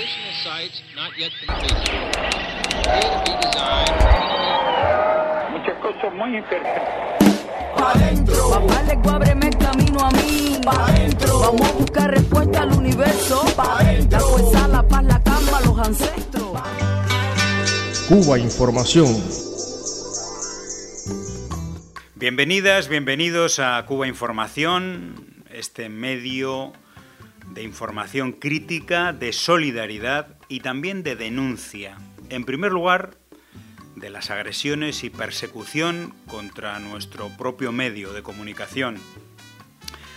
[0.00, 1.76] Additional sites not yet completed.
[1.76, 4.00] Appear to be designed.
[5.52, 7.44] muchas cosas muy interesantes.
[7.76, 8.50] adentro.
[8.50, 10.58] Papá le ábreme el camino a mí.
[10.64, 11.40] Pa adentro.
[11.40, 13.44] Vamos a buscar respuesta al universo.
[13.54, 14.18] Pa adentro.
[14.18, 16.62] La fuerza, la paz, la calma, los ancestros.
[18.08, 19.22] Cuba Información.
[22.14, 26.72] Bienvenidas, bienvenidos a Cuba Información, este medio
[27.50, 31.98] de información crítica, de solidaridad y también de denuncia.
[32.28, 33.16] En primer lugar,
[33.96, 38.98] de las agresiones y persecución contra nuestro propio medio de comunicación,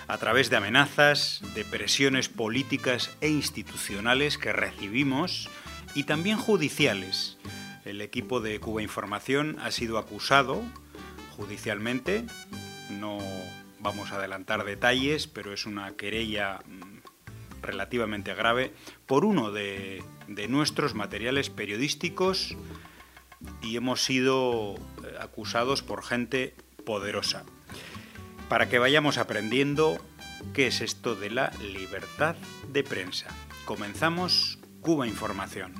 [0.07, 5.49] a través de amenazas, de presiones políticas e institucionales que recibimos
[5.95, 7.37] y también judiciales.
[7.85, 10.61] El equipo de Cuba Información ha sido acusado
[11.35, 12.25] judicialmente,
[12.89, 13.17] no
[13.79, 16.93] vamos a adelantar detalles, pero es una querella mm,
[17.63, 18.73] relativamente grave
[19.05, 20.03] por uno de,
[20.49, 22.55] nuestros materiales periodísticos
[23.61, 26.53] y hemos sido eh, acusados por gente
[26.85, 27.43] poderosa.
[28.49, 29.99] Para que vayamos aprendiendo
[30.53, 32.35] qué es esto de la libertad
[32.71, 33.27] de prensa.
[33.65, 35.73] Comenzamos Cuba Información.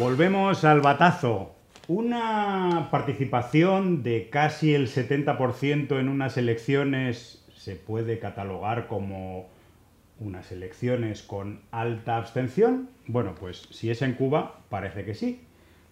[0.00, 1.59] Volvemos al batazo.
[1.92, 9.48] Una participación de casi el 70% en unas elecciones se puede catalogar como
[10.20, 12.90] unas elecciones con alta abstención?
[13.08, 15.40] Bueno, pues si es en Cuba, parece que sí.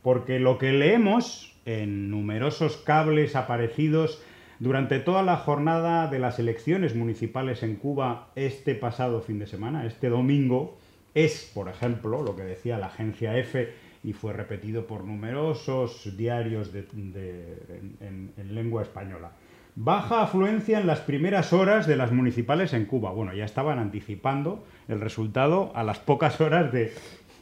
[0.00, 4.22] Porque lo que leemos en numerosos cables aparecidos
[4.60, 9.84] durante toda la jornada de las elecciones municipales en Cuba este pasado fin de semana,
[9.84, 10.78] este domingo,
[11.14, 16.72] es, por ejemplo, lo que decía la agencia EFE y fue repetido por numerosos diarios
[16.72, 19.32] de- en- en- en lengua española.
[19.74, 23.12] Baja afluencia en las primeras horas de las municipales en Cuba.
[23.12, 26.92] Bueno, ya estaban anticipando el resultado a las pocas horas de,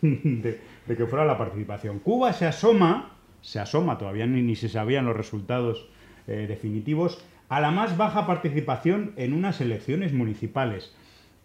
[0.03, 1.99] de- de que fuera la participación.
[2.01, 5.89] Cuba se asoma, se asoma, todavía ni, ni se sabían los resultados
[6.27, 10.95] eh, definitivos, a la más baja participación en unas elecciones municipales.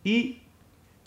[0.04, 0.40] Y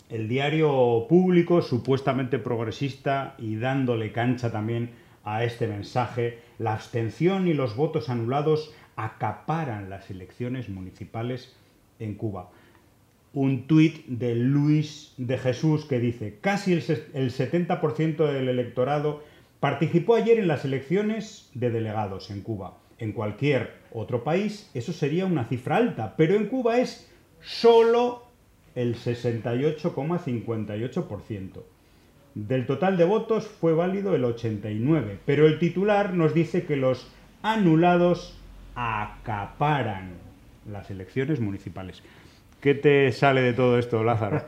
[0.09, 4.91] el diario público, supuestamente progresista y dándole cancha también
[5.23, 11.55] a este mensaje, la abstención y los votos anulados acaparan las elecciones municipales
[11.99, 12.51] en Cuba.
[13.33, 19.23] Un tuit de Luis de Jesús que dice, casi el ses- el 70% del electorado
[19.59, 22.77] participó ayer en las elecciones de delegados en Cuba.
[22.99, 27.11] En cualquier otro país eso sería una cifra alta, pero en Cuba es
[27.41, 28.24] solo
[28.75, 31.63] el 68,58%.
[32.35, 37.07] Del total de votos fue válido el 89, pero el titular nos dice que los
[37.41, 38.37] anulados
[38.75, 40.17] acaparan
[40.69, 42.03] las elecciones municipales.
[42.59, 44.43] ¿Qué te sale de todo esto, Lázaro?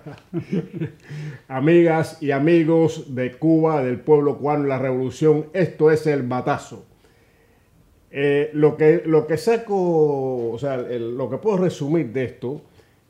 [1.47, 6.85] Amigas y amigos de Cuba, del pueblo cubano la revolución, esto es el batazo.
[8.09, 12.61] Eh, lo, que, lo que saco, o sea, lo que puedo resumir de esto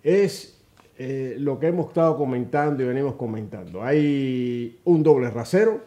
[0.03, 0.56] es
[0.99, 3.83] eh, lo que hemos estado comentando y venimos comentando.
[3.83, 5.79] Hay un doble rasero,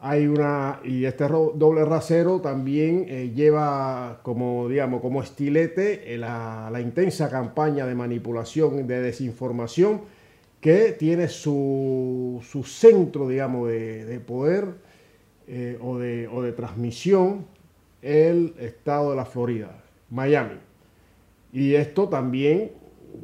[0.00, 6.78] hay una, y este doble rasero también eh, lleva como, digamos, como estilete eh, la,
[6.78, 10.02] intensa campaña de manipulación de desinformación
[10.60, 14.66] que tiene su, su centro, digamos, de, de poder
[15.80, 17.46] o, de, o de transmisión
[18.02, 20.58] el estado de la Florida, Miami.
[21.52, 22.72] Y esto también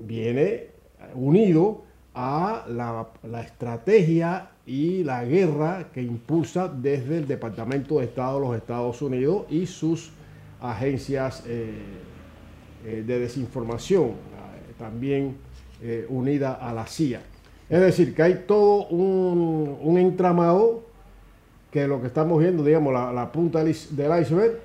[0.06, 0.70] viene
[1.14, 1.82] unido
[2.14, 3.06] a la,
[3.42, 9.46] estrategia y la guerra que impulsa desde el Departamento de Estado de los Estados Unidos
[9.48, 10.12] y sus
[10.60, 11.72] agencias eh,
[12.84, 14.12] eh, de desinformación,
[14.78, 15.36] también
[15.82, 17.20] eh, unida a la CIA.
[17.68, 20.82] Es decir, que hay todo un, entramado
[21.70, 24.58] que lo que estamos viendo, digamos, la, la punta del iceberg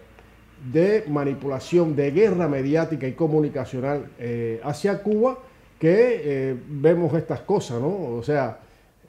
[0.71, 4.09] de manipulación, de guerra mediática y comunicacional
[4.63, 5.37] hacia Cuba,
[5.79, 7.87] que eh, vemos estas cosas, ¿no?
[8.17, 8.59] O sea,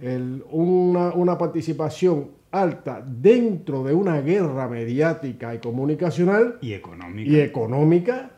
[0.01, 7.31] el- una, una participación alta dentro de una guerra mediática y comunicacional Y económica.
[7.31, 8.31] y económica,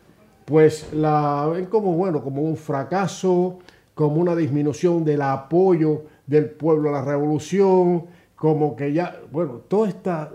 [0.44, 3.58] pues la ven como bueno, como un fracaso,
[3.94, 8.04] como una disminución del apoyo del pueblo a la revolución,
[8.36, 10.30] como que ya, bueno, todo está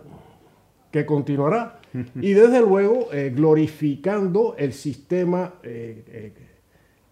[0.91, 1.79] que continuará
[2.15, 6.33] y desde luego eh, glorificando el sistema eh, eh,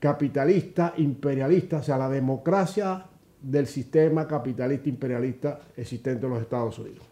[0.01, 3.05] capitalista, imperialista, o sea, la democracia
[3.39, 7.05] del sistema capitalista imperialista existente en los Estados Unidos.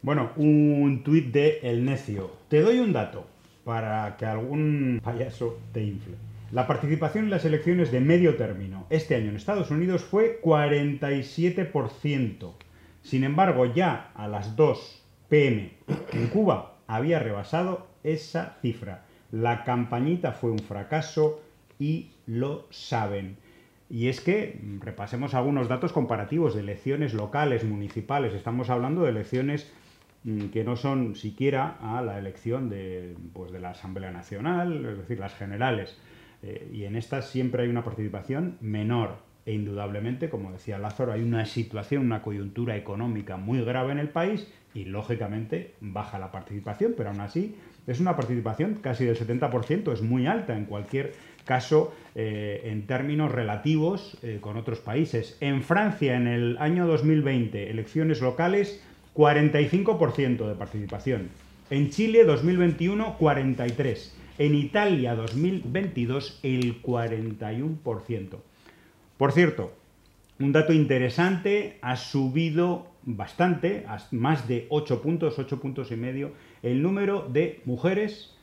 [0.00, 2.30] Bueno, un tuit de El Necio.
[2.48, 3.26] Te doy un dato.
[3.64, 6.16] para que algún payaso te infle.
[6.50, 12.54] La participación en las elecciones de medio término este año en Estados Unidos fue 47%.
[13.02, 15.74] Sin embargo, ya a las 2 pm
[16.12, 19.04] en Cuba había rebasado esa cifra.
[19.30, 21.40] La campañita fue un fracaso
[21.78, 23.36] y lo saben.
[23.88, 28.32] Y es que mm, repasemos algunos datos comparativos de elecciones locales, municipales.
[28.32, 29.70] Estamos hablando de elecciones
[30.24, 34.98] mm, que no son siquiera a la elección de, pues, de la Asamblea Nacional, es
[34.98, 35.98] decir, las generales.
[36.42, 39.16] Eh, y en estas siempre hay una participación menor.
[39.44, 44.08] E indudablemente, como decía Lázaro, hay una situación, una coyuntura económica muy grave en el
[44.08, 47.56] país y lógicamente baja la participación, pero aún así
[47.86, 51.14] es una participación casi del 70%, es muy alta en cualquier
[51.44, 55.36] caso eh, en términos relativos eh, con otros países.
[55.40, 58.82] En Francia, en el año 2020, elecciones locales,
[59.14, 61.28] 45% de participación.
[61.70, 64.12] En Chile, 2021, 43%.
[64.38, 68.38] En Italia, 2022, el 41%.
[69.18, 69.72] Por cierto,
[70.40, 76.32] un dato interesante, ha subido bastante, más de 8 puntos, 8 puntos y medio,
[76.62, 78.34] el número de mujeres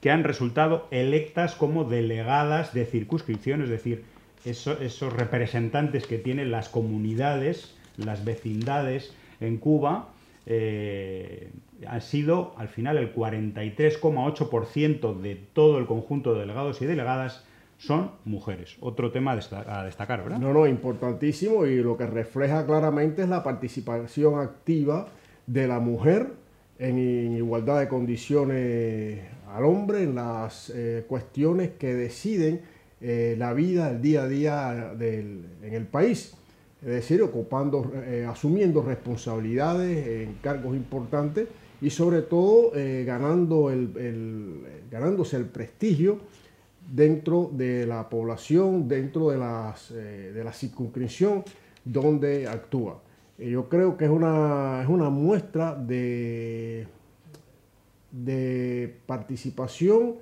[0.00, 4.04] que han resultado electas como delegadas de circunscripción, es decir,
[4.44, 10.08] esos representantes que tienen las comunidades, las vecindades en Cuba,
[10.46, 11.50] eh,
[11.88, 17.44] ha sido al final el 43,8% de todo el conjunto de delegados y delegadas
[17.78, 18.76] son mujeres.
[18.80, 20.38] Otro tema a destacar, ¿verdad?
[20.38, 25.08] No, no, importantísimo y lo que refleja claramente es la participación activa
[25.46, 26.28] de la mujer
[26.78, 26.98] en
[27.36, 32.60] igualdad de condiciones al hombre en las eh, cuestiones que deciden
[33.00, 36.34] eh, la vida, el día a día en el país.
[36.82, 41.48] Es decir, ocupando, eh, asumiendo responsabilidades en cargos importantes
[41.80, 42.72] y sobre todo
[43.04, 46.20] ganando el, ganándose el prestigio
[46.90, 51.44] dentro de la población, dentro de, las, de la circunscripción
[51.84, 53.02] donde actúa.
[53.38, 56.86] Yo creo que es una, es una muestra de,
[58.10, 60.16] de participación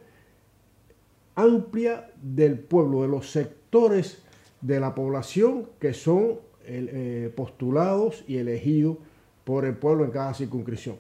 [1.37, 4.23] amplia del pueblo, de los sectores
[4.61, 8.97] de la población que son eh, postulados y elegidos
[9.45, 10.97] por el pueblo en cada circunscripción.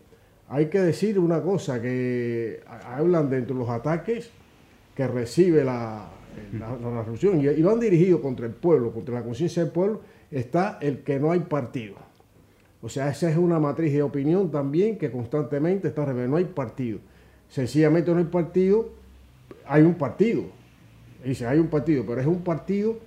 [0.48, 4.30] Hay que decir una cosa, que hablan dentro de los ataques
[4.94, 6.10] que recibe la,
[6.52, 10.78] la, resolución y, y van dirigidos contra el pueblo, contra la conciencia del pueblo, está
[10.80, 11.96] el que no hay partido.
[12.82, 16.32] O sea, esa es una matriz de opinión también que constantemente está revelando.
[16.32, 16.98] No hay partido.
[17.48, 18.90] Sencillamente no hay partido,
[19.66, 20.44] hay un partido.
[21.24, 22.98] Dice, hay un partido, pero es un partido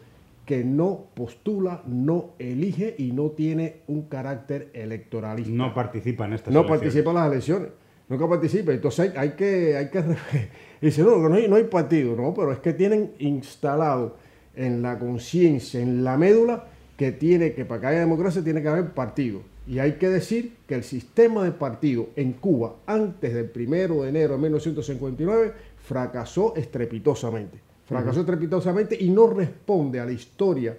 [0.46, 5.52] que no postula, no elige y no tiene un carácter electoralista.
[5.52, 6.80] No participa en estas no elecciones.
[6.80, 7.70] No participa en las elecciones.
[8.10, 8.72] Nunca participa.
[8.72, 9.76] Entonces hay, que...
[9.76, 10.02] Hay que
[10.82, 12.16] dice, no, no hay, no hay partido.
[12.16, 14.18] No, pero es que tienen instalado
[14.56, 16.66] en la conciencia, en la médula,
[16.98, 19.42] que tiene que para que haya democracia tiene que haber partido.
[19.68, 24.10] Y hay que decir que el sistema de partido en Cuba antes del primero de
[24.10, 27.60] enero de 1959 fracasó estrepitosamente.
[27.86, 30.78] Fracasó estrepitosamente y no responde a la historia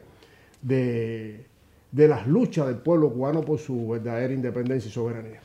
[0.60, 1.46] de,
[1.92, 5.40] de las luchas del pueblo cubano por su verdadera independencia y soberanía.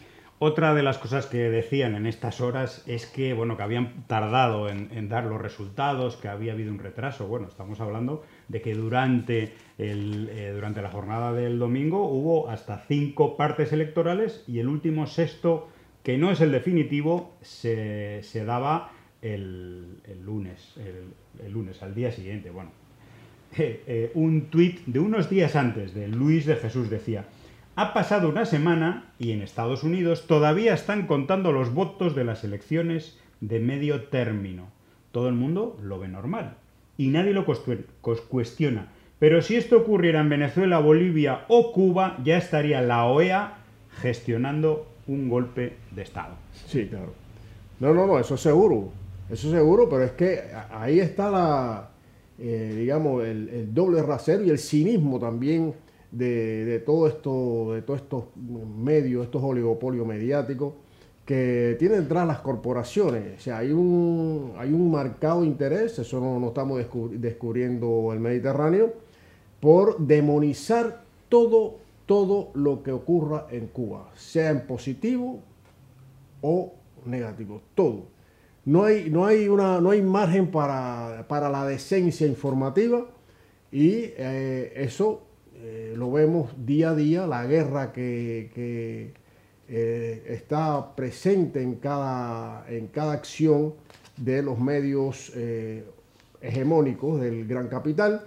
[0.46, 4.68] Otra de las cosas que decían en estas horas es que, bueno, que habían tardado
[4.68, 7.28] en, dar los resultados, que había habido un retraso.
[7.28, 12.84] Bueno, estamos hablando de que durante, el, eh, durante la jornada del domingo hubo hasta
[12.88, 15.70] cinco partes electorales y el último sexto,
[16.04, 20.76] que no es el definitivo, se, daba el, lunes,
[21.44, 22.50] el, lunes, al día siguiente.
[22.50, 22.72] Bueno,
[23.58, 27.26] eh, eh, un tuit de unos días antes de Luis de Jesús decía
[27.76, 32.44] ha pasado una semana y en Estados Unidos todavía están contando los votos de las
[32.44, 34.68] elecciones de medio término.
[35.12, 36.58] Todo el mundo lo ve normal
[36.98, 38.92] y nadie lo cuestiona.
[39.20, 43.58] Pero si esto ocurriera en Venezuela, Bolivia o Cuba, ya estaría la OEA
[44.02, 46.36] gestionando un golpe de Estado.
[46.68, 47.14] Sí, claro.
[47.80, 48.92] No, no, no, eso seguro.
[49.30, 51.90] Eso seguro, pero es que ahí está la,
[52.38, 55.74] eh, digamos, el, doble rasero y el cinismo también
[56.12, 60.74] de, todo esto, de todos estos medios, estos oligopolios mediáticos
[61.26, 63.40] que tienen detrás las corporaciones.
[63.40, 68.94] O sea, hay un, hay un marcado interés, eso no, estamos descubriendo el Mediterráneo,
[69.60, 75.40] por demonizar todo, todo lo que ocurra en Cuba, sea en positivo
[76.42, 76.74] o
[77.06, 78.14] negativo, todo.
[78.66, 83.06] No hay, no hay, una, no hay margen para, la decencia informativa
[83.72, 85.24] y eh, eso
[85.56, 89.14] eh, lo vemos día a día, la guerra que,
[89.70, 93.74] eh, está presente en cada, en cada acción
[94.18, 95.86] de los medios eh,
[96.42, 98.26] hegemónicos del gran capital.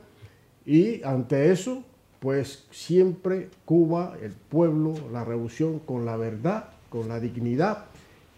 [0.64, 1.85] Y ante eso,
[2.21, 7.85] pues siempre Cuba, el pueblo, la revolución con la verdad, con la dignidad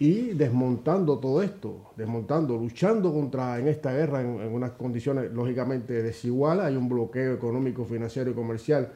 [0.01, 6.03] y desmontando todo esto, desmontando, luchando contra en esta guerra en, en unas condiciones lógicamente
[6.03, 6.67] desiguales.
[6.67, 8.93] Hay un bloqueo económico, financiero y comercial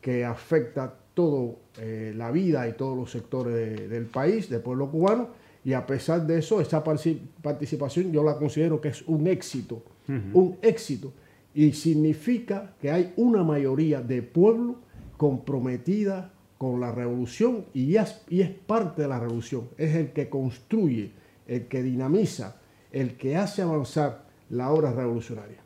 [0.00, 1.54] que afecta toda
[2.14, 5.28] la vida y todos los sectores de- del país, del pueblo cubano,
[5.64, 9.82] y a pesar de eso, esa participación yo la considero que es un éxito,
[10.34, 11.12] un éxito,
[11.54, 14.76] y significa que hay una mayoría de pueblo
[15.16, 20.28] comprometida con la revolución y es, y es parte de la revolución, es el que
[20.28, 21.10] construye,
[21.48, 22.56] el que dinamiza,
[22.92, 25.58] el que hace avanzar la obra revolucionaria.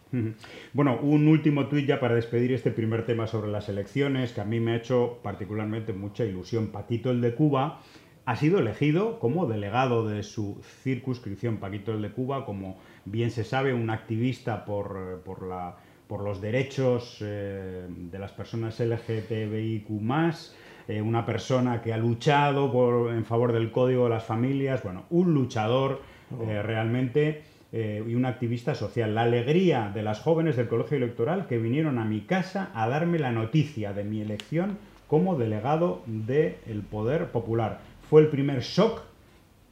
[0.73, 4.45] Bueno, un último tuit ya para despedir este primer tema sobre las elecciones, que a
[4.45, 6.69] mí me ha hecho particularmente mucha ilusión.
[6.69, 7.81] Paquito el de Cuba
[8.25, 11.59] ha sido elegido como delegado de su circunscripción.
[11.59, 15.76] Paquito el de Cuba, como bien se sabe, un activista por, por, la,
[16.07, 19.87] por los derechos eh, de las personas LGTBIQ+,
[20.88, 25.05] eh, una persona que ha luchado por- en favor del código de las familias, bueno,
[25.11, 26.00] un luchador
[26.49, 29.15] eh, realmente eh, y un activista social.
[29.15, 33.19] La alegría de las jóvenes del colegio electoral que vinieron a mi casa a darme
[33.19, 37.81] la noticia de mi elección como delegado del poder popular.
[38.09, 39.03] Fue el primer shock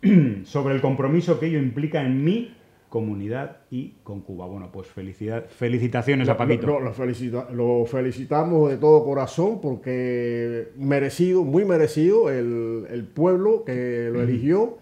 [0.45, 2.55] sobre el compromiso que ello implica en mi
[2.89, 4.47] comunidad y con Cuba.
[4.47, 6.67] Bueno, pues felicidad, felicitaciones a Paquito.
[6.69, 13.65] Lo, lo felicita- lo felicitamos de todo corazón porque merecido, muy merecido, el, el pueblo
[13.65, 14.79] que lo eligió,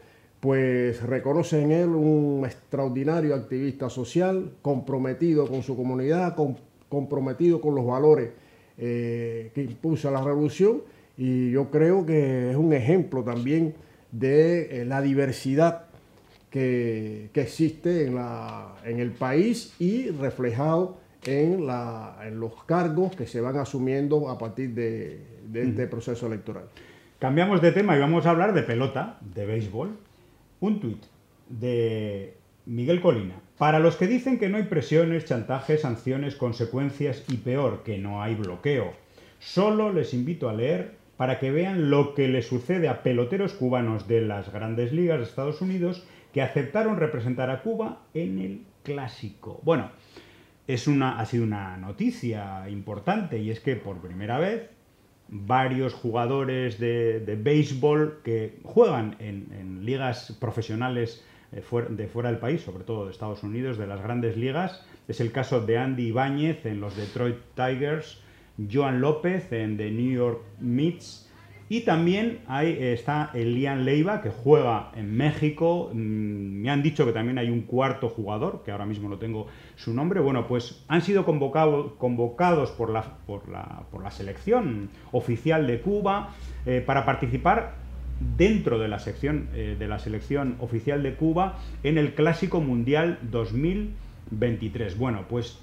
[0.46, 6.54] pues reconoce en él un extraordinario activista social, comprometido con su comunidad, com-
[6.88, 8.30] comprometido con los valores
[8.78, 10.82] eh, que impulsa la revolución
[11.18, 13.74] y yo creo que es un ejemplo también
[14.12, 15.86] de eh, la diversidad
[16.48, 23.16] que, que existe en, la, en el país y reflejado en, la, en los cargos
[23.16, 26.66] que se van asumiendo a partir de, de este proceso electoral.
[27.18, 30.05] Cambiamos de tema y vamos a hablar de pelota, de béisbol.
[30.60, 31.02] Un tuit
[31.48, 32.34] de
[32.66, 33.40] Miguel Colina.
[33.58, 38.22] Para los que dicen que no hay presiones, chantajes, sanciones, consecuencias y peor, que no
[38.22, 38.92] hay bloqueo,
[39.38, 44.06] solo les invito a leer para que vean lo que le sucede a peloteros cubanos
[44.06, 49.60] de las grandes ligas de Estados Unidos que aceptaron representar a Cuba en el clásico.
[49.62, 49.90] Bueno,
[50.66, 54.68] es una, ha sido una noticia importante y es que por primera vez
[55.28, 62.30] varios jugadores de, de béisbol que juegan en, en ligas profesionales eh, fuera- de fuera
[62.30, 64.84] del país, sobre todo de Estados Unidos, de las grandes ligas.
[65.08, 68.20] Es el caso de Andy Ibáñez en los Detroit Tigers,
[68.72, 71.25] Joan López en The New York Mets
[71.68, 75.90] y también eh, está Elian Leiva que juega en México.
[75.92, 79.48] Mm, Me han dicho que también hay un cuarto jugador, que ahora mismo no tengo
[79.74, 80.20] su nombre.
[80.20, 85.80] Bueno, pues han sido convocado- convocados por la, por, la, por la selección oficial de
[85.80, 86.34] Cuba
[86.66, 87.74] eh, para participar
[88.36, 93.18] dentro de la, sección, eh, de la selección oficial de Cuba en el Clásico Mundial
[93.22, 94.96] 2023.
[94.98, 95.58] Bueno, pues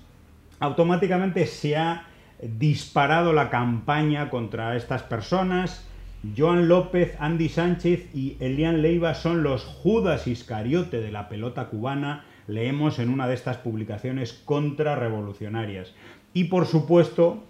[0.59, 2.07] automáticamente se ha
[2.41, 5.89] disparado la campaña contra estas personas.
[6.37, 12.23] Joan López, Andy Sánchez y Elian Leiva son los Judas Iscariote de la pelota cubana,
[12.47, 15.93] leemos en una de estas publicaciones contrarrevolucionarias.
[16.33, 17.43] Y por supuesto,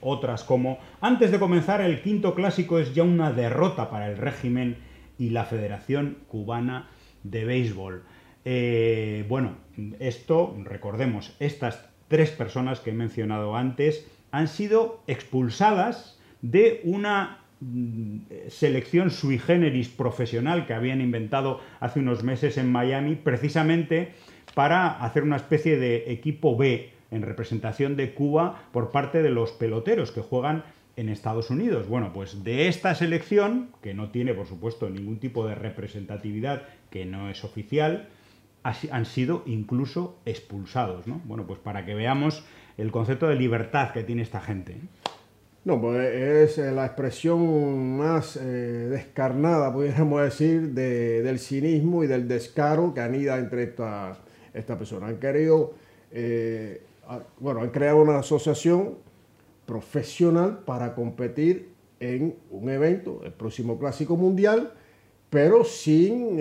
[0.00, 4.78] otras como antes de comenzar el quinto clásico es ya una derrota para el régimen
[5.18, 6.88] y la Federación Cubana
[7.24, 8.04] de Béisbol.
[8.46, 9.56] Eh, bueno,
[10.00, 17.41] esto, recordemos, estas tres personas que he mencionado antes han sido expulsadas de una
[18.48, 24.12] selección sui generis profesional que habían inventado hace unos meses en Miami precisamente
[24.54, 29.52] para hacer una especie de equipo B en representación de Cuba por parte de los
[29.52, 30.64] peloteros que juegan
[30.96, 31.88] en Estados Unidos.
[31.88, 37.04] Bueno, pues de esta selección, que no tiene por supuesto ningún tipo de representatividad, que
[37.04, 38.08] no es oficial,
[38.62, 41.20] han sido incluso expulsados, ¿no?
[41.24, 42.44] Bueno, pues para que veamos
[42.78, 44.76] el concepto de libertad que tiene esta gente.
[45.64, 48.40] No, pues es eh, la expresión más eh,
[48.90, 54.18] descarnada, pudiéramos decir, de- del cinismo y del descaro que anida entre esta,
[54.52, 55.06] esta persona.
[55.06, 55.74] Han querido,
[56.10, 56.82] eh,
[57.38, 58.94] bueno, han creado una asociación
[59.64, 61.68] profesional para competir
[62.00, 64.72] en un evento, el próximo Clásico Mundial,
[65.30, 66.38] pero sin,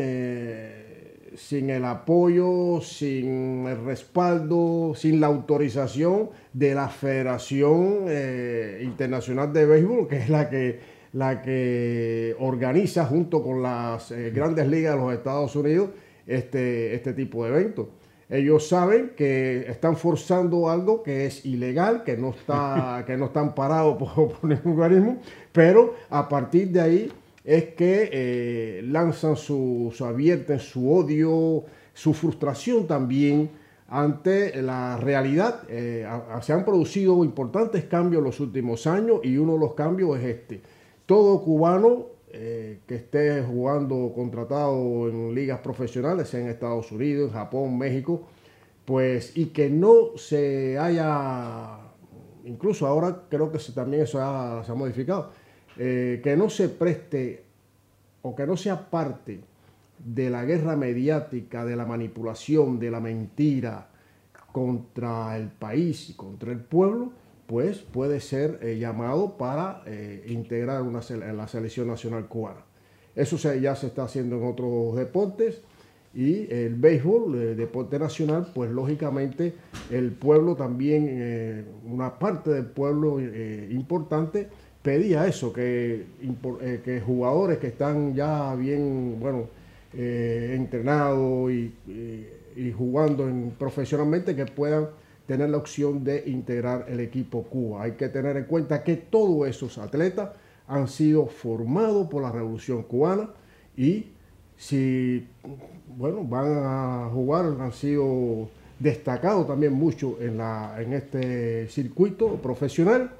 [1.36, 9.66] sin el apoyo, sin el respaldo, sin la autorización de la Federación eh, Internacional de
[9.66, 10.80] Béisbol, que es la que,
[11.14, 15.90] la que organiza junto con las eh, grandes ligas de los Estados Unidos
[16.28, 17.88] este, este tipo de eventos.
[18.30, 23.54] Ellos saben que están forzando algo que es ilegal, que no está, que no están
[23.54, 25.22] parados por, por ningún organismo,
[25.52, 27.12] pero a partir de ahí
[27.44, 30.06] es que eh, lanzan su, su,
[30.60, 33.50] su odio, su frustración también
[33.88, 35.64] ante la realidad.
[35.70, 36.08] Eh,
[36.42, 40.26] se han producido importantes cambios en los últimos años y uno de los cambios es
[40.26, 40.62] este.
[41.06, 47.34] Todo cubano eh, que esté jugando contratado en ligas profesionales, sea en Estados Unidos, en
[47.34, 48.22] Japón, México,
[48.86, 51.78] pues y que no se haya,
[52.46, 55.32] incluso ahora creo que también eso ha- se ha modificado,
[55.78, 57.44] eh, que no se preste
[58.22, 59.40] o que no sea parte
[60.00, 63.88] de la guerra mediática, de la manipulación, de la mentira
[64.52, 67.14] contra el país y contra el pueblo,
[67.48, 71.02] pues puede ser eh, llamado para eh, integrar una
[71.34, 72.62] la selección nacional cubana.
[73.16, 75.62] Eso ya se está haciendo en otros deportes
[76.14, 79.54] y el béisbol, el deporte nacional, pues lógicamente
[79.90, 84.50] el pueblo también, una parte del pueblo importante
[84.82, 86.06] pedía eso, que,
[86.62, 89.46] eh, que jugadores que están ya bien, bueno,
[89.94, 94.88] eh, entrenados y, y- jugando en- profesionalmente, que puedan
[95.26, 97.84] tener la opción de integrar el equipo Cuba.
[97.84, 100.30] Hay que tener en cuenta que todos esos atletas
[100.68, 103.30] han sido formados por la Revolución Cubana
[103.78, 104.08] y
[104.58, 105.26] si
[105.98, 113.12] bueno, van a jugar, han sido destacados también mucho en, la, en este circuito profesional,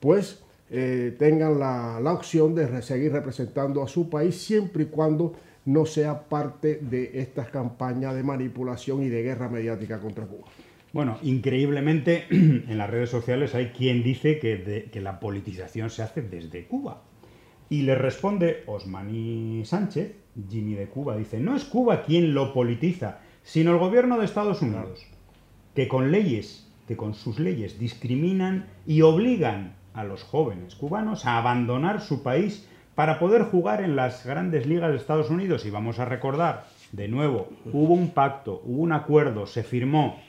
[0.00, 0.40] pues
[0.70, 5.34] eh, tengan la, la opción de seguir representando a su país siempre y cuando
[5.64, 10.46] no sea parte de estas campañas de manipulación y de guerra mediática contra Cuba.
[10.92, 16.02] Bueno, increíblemente en las redes sociales hay quien dice que, de- que la politización se
[16.02, 17.02] hace desde Cuba.
[17.68, 20.12] Y le responde Osmani Sánchez,
[20.48, 24.60] Jimmy de Cuba, dice, no es Cuba quien lo politiza, sino el gobierno de Estados
[24.62, 25.06] Unidos,
[25.74, 31.38] que con leyes, que con sus leyes discriminan y obligan a los jóvenes cubanos a
[31.38, 35.64] abandonar su país para poder jugar en las grandes ligas de Estados Unidos.
[35.64, 40.20] Y vamos a recordar, de nuevo, hubo un pacto, hubo un acuerdo, se firmó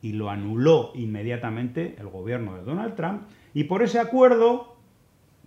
[0.00, 3.22] y lo anuló inmediatamente el gobierno de Donald Trump.
[3.54, 4.76] Y por ese acuerdo,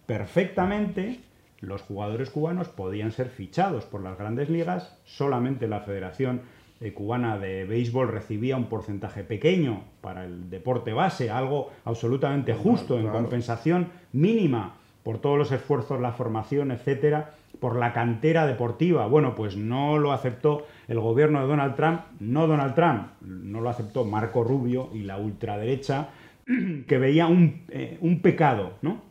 [0.05, 1.21] perfectamente,
[1.59, 6.41] los jugadores cubanos podían ser fichados por las grandes ligas, solamente la Federación
[6.89, 13.03] Cubana de Béisbol recibía un porcentaje pequeño para el deporte base, algo absolutamente justo en
[13.03, 13.19] claro.
[13.19, 19.05] compensación mínima por todos los esfuerzos, la formación, etcétera, por la cantera deportiva.
[19.05, 23.69] Bueno, pues no lo aceptó el gobierno de Donald Trump, no Donald Trump, no lo
[23.69, 26.09] aceptó Marco Rubio y la ultraderecha,
[26.87, 29.01] que veía un, eh, un pecado, ¿no?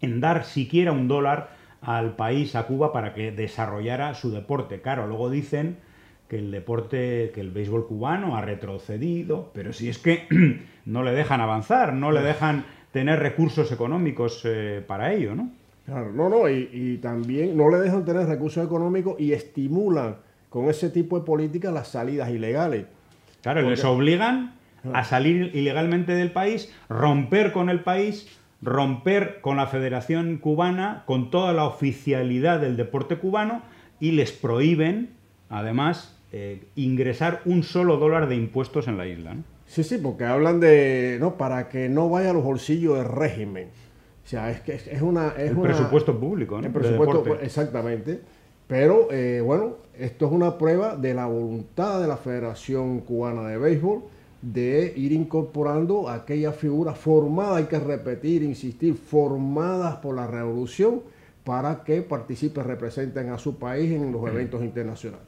[0.00, 1.50] En dar siquiera un dólar
[1.80, 4.80] al país, a Cuba, para que desarrollara su deporte.
[4.80, 5.78] Claro, luego dicen
[6.28, 10.26] que el deporte, que el béisbol cubano ha retrocedido, pero si es que
[10.84, 15.50] no le dejan avanzar, no le dejan tener recursos económicos eh, para ello, ¿no?
[15.86, 20.16] Claro, no, no, y, y también no le dejan tener recursos económicos y estimulan
[20.50, 22.86] con ese tipo de políticas las salidas ilegales.
[23.42, 24.54] Claro, Porque- les obligan
[24.92, 31.30] a salir ilegalmente del país, romper con el país, romper con la Federación Cubana, con
[31.30, 33.62] toda la oficialidad del deporte cubano
[34.00, 35.10] y les prohíben,
[35.48, 39.34] además, eh, ingresar un solo dólar de impuestos en la isla.
[39.34, 39.44] ¿no?
[39.66, 43.68] Sí, sí, porque hablan de, no, para que no vaya a los bolsillos del régimen.
[44.24, 45.28] O sea, es que es, una...
[45.36, 46.66] Es El una- presupuesto público, ¿no?
[46.66, 48.20] El presupuesto, exactamente.
[48.66, 53.56] Pero eh, bueno, esto es una prueba de la voluntad de la Federación Cubana de
[53.56, 54.02] Béisbol
[54.42, 61.00] de ir incorporando aquellas figuras formadas, hay que repetir, insistir, formadas por la revolución
[61.44, 65.26] para que participen, representen a su país en los eventos internacionales.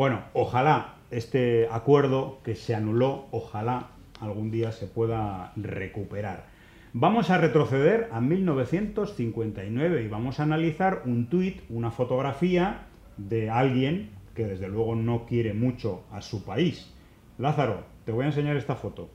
[0.00, 6.46] Bueno, ojalá este acuerdo que se anuló, ojalá algún día se pueda recuperar.
[6.94, 12.86] Vamos a retroceder a 1959 y vamos a analizar un tuit, una fotografía
[13.18, 16.90] de alguien que desde luego no quiere mucho a su país.
[17.36, 19.10] Lázaro, te voy a enseñar esta foto.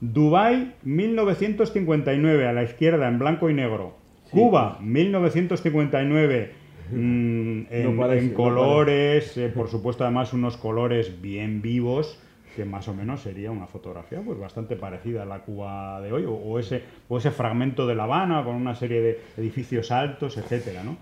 [0.00, 3.94] Dubái 1959 a la izquierda en blanco y negro.
[4.32, 11.20] Cuba 1959 mm, en, No parece, en no colores, eh, por supuesto además unos colores
[11.20, 12.18] bien vivos
[12.54, 16.24] que más o menos sería una fotografía pues bastante parecida a la Cuba de hoy
[16.24, 20.38] o, o ese o ese fragmento de La Habana con una serie de edificios altos,
[20.38, 20.96] etcétera, ¿no?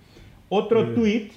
[0.49, 1.33] Otro tuit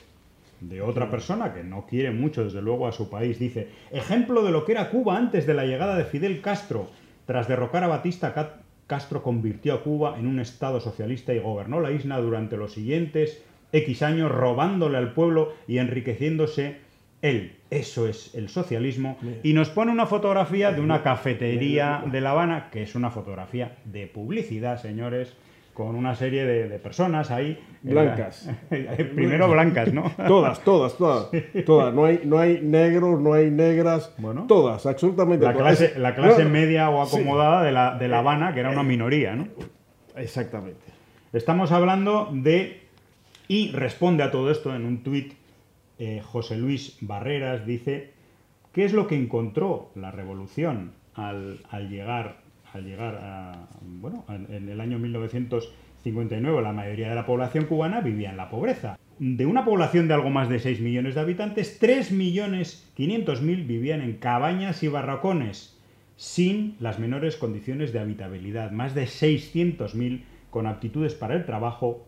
[0.60, 3.38] de otra persona que no quiere mucho, desde luego, a su país.
[3.38, 6.88] Dice, ejemplo de lo que era Cuba antes de la llegada de Fidel Castro.
[7.28, 8.56] Tras derrocar a Batista, Ca-
[8.88, 13.44] Castro convirtió a Cuba en un estado socialista y gobernó la isla durante los siguientes
[13.72, 16.78] X años, robándole al pueblo y enriqueciéndose
[17.22, 22.32] Él, eso es el socialismo, y nos pone una fotografía de una cafetería de La
[22.32, 25.34] Habana, que es una fotografía de publicidad, señores,
[25.74, 27.60] con una serie de, de personas ahí.
[27.84, 28.50] Blancas.
[28.70, 30.12] Primero blancas, ¿no?
[30.28, 31.30] Todas, todas, todas.
[31.68, 31.94] Todas.
[31.94, 34.12] No hay, no hay negros, no hay negras.
[34.18, 34.46] Bueno.
[34.48, 35.78] todas, absolutamente La todas.
[35.78, 37.18] clase, la clase No, media o sí.
[37.18, 39.50] acomodada de, la, de La Habana, que era una minoría, ¿no?
[40.16, 40.82] Exactamente.
[41.32, 42.87] Estamos hablando de,
[43.48, 45.34] y responde a todo esto en un tuit,
[46.00, 48.12] eh, José Luis Barreras dice,
[48.74, 52.38] ¿qué es lo que encontró la revolución al, llegar,
[52.74, 58.30] al llegar a, bueno, en, el año 1959 la mayoría de la población cubana vivía
[58.30, 59.00] en la pobreza?
[59.18, 64.84] De una población de algo más de 6 millones de habitantes, 3.500.000 vivían en cabañas
[64.84, 65.76] y barracones,
[66.18, 68.70] sin las menores condiciones de habitabilidad.
[68.70, 72.07] Más de 600.000 con aptitudes para el trabajo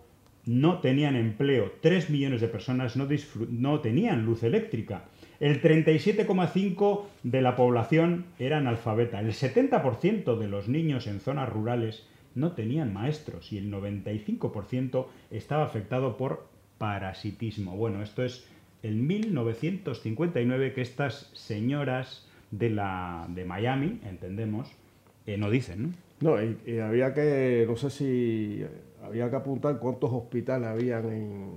[0.49, 1.73] no tenían empleo.
[1.79, 3.07] 3 millones de personas no,
[3.51, 5.03] no tenían luz eléctrica.
[5.39, 9.19] El 37,5% de la población era analfabeta.
[9.19, 15.65] El 70% de los niños en zonas rurales no tenían maestros y el 95% estaba
[15.65, 16.47] afectado por
[16.79, 17.77] parasitismo.
[17.77, 18.47] Bueno, esto es
[18.81, 24.67] en 1959 que estas señoras de, la, de Miami, entendemos,
[25.27, 25.93] eh, no dicen, ¿no?
[26.21, 28.65] No, y, y había que, no sé si
[29.03, 31.49] había que apuntar cuántos hospitales habían en,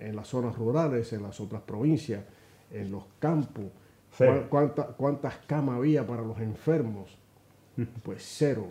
[0.00, 2.22] en las zonas rurales, en las otras provincias,
[2.72, 3.64] en los campos,
[4.48, 7.18] cuánta- cuántas camas había para los enfermos.
[8.02, 8.68] Pues cero.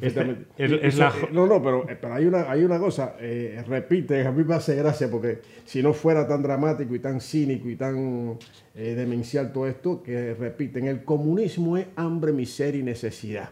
[0.00, 0.20] Este-
[0.56, 4.24] es- es la jo- no, no, pero, pero hay, una, hay una cosa, eh, repite,
[4.24, 7.74] a mí me hace gracia porque si no fuera tan dramático y tan cínico y
[7.74, 8.38] tan
[8.76, 13.48] eh, demencial todo esto, que repiten, el comunismo es hambre, miseria y necesidad.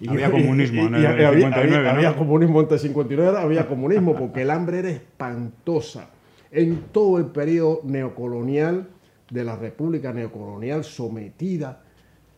[0.00, 4.50] Y- Había comunismo en el había- 59, había- comunismo del 59, había comunismo porque el
[4.50, 6.10] hambre era espantosa.
[6.50, 8.88] En todo el periodo neocolonial
[9.30, 11.82] de la República Neocolonial sometida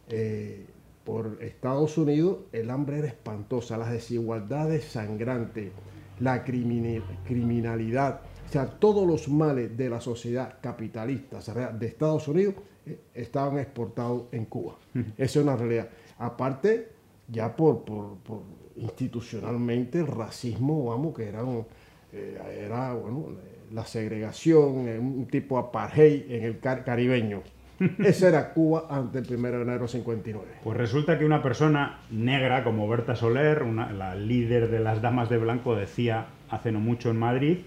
[0.08, 0.66] eh,
[1.04, 5.70] por Estados Unidos, el hambre era espantosa, las desigualdades sangrantes,
[6.18, 11.38] la criminalidad, o sea, todos los males de la sociedad capitalista
[11.72, 12.54] de Estados Unidos
[12.86, 14.76] eh, estaban exportados en Cuba.
[15.16, 15.88] Esa es una realidad.
[16.18, 16.88] Aparte,
[17.30, 18.42] ya por, por- por
[18.76, 21.66] institucionalmente el racismo, vamos, que era, un-
[22.12, 23.26] eh, era bueno,
[23.72, 27.42] la segregación, eh, un tipo apartheid en el car- caribeño.
[27.98, 30.46] Esa era Cuba antes del 1 de enero de 59.
[30.62, 35.28] Pues resulta que una persona negra como Berta Soler, una- la líder de las Damas
[35.30, 37.58] de Blanco, decía hace no mucho en Madrid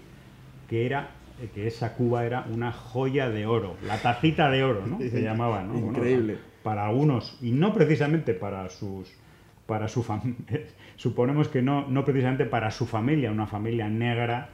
[0.68, 1.10] que era
[1.52, 4.98] que esa Cuba era una joya de oro, la tacita de oro, ¿no?
[5.00, 5.72] Se llamaba, ¿no?
[5.74, 6.38] Bueno, Increíble.
[6.62, 9.12] para algunos y no precisamente para sus
[9.66, 10.36] para su familia,
[10.96, 14.50] suponemos que no no precisamente para su familia, una familia negra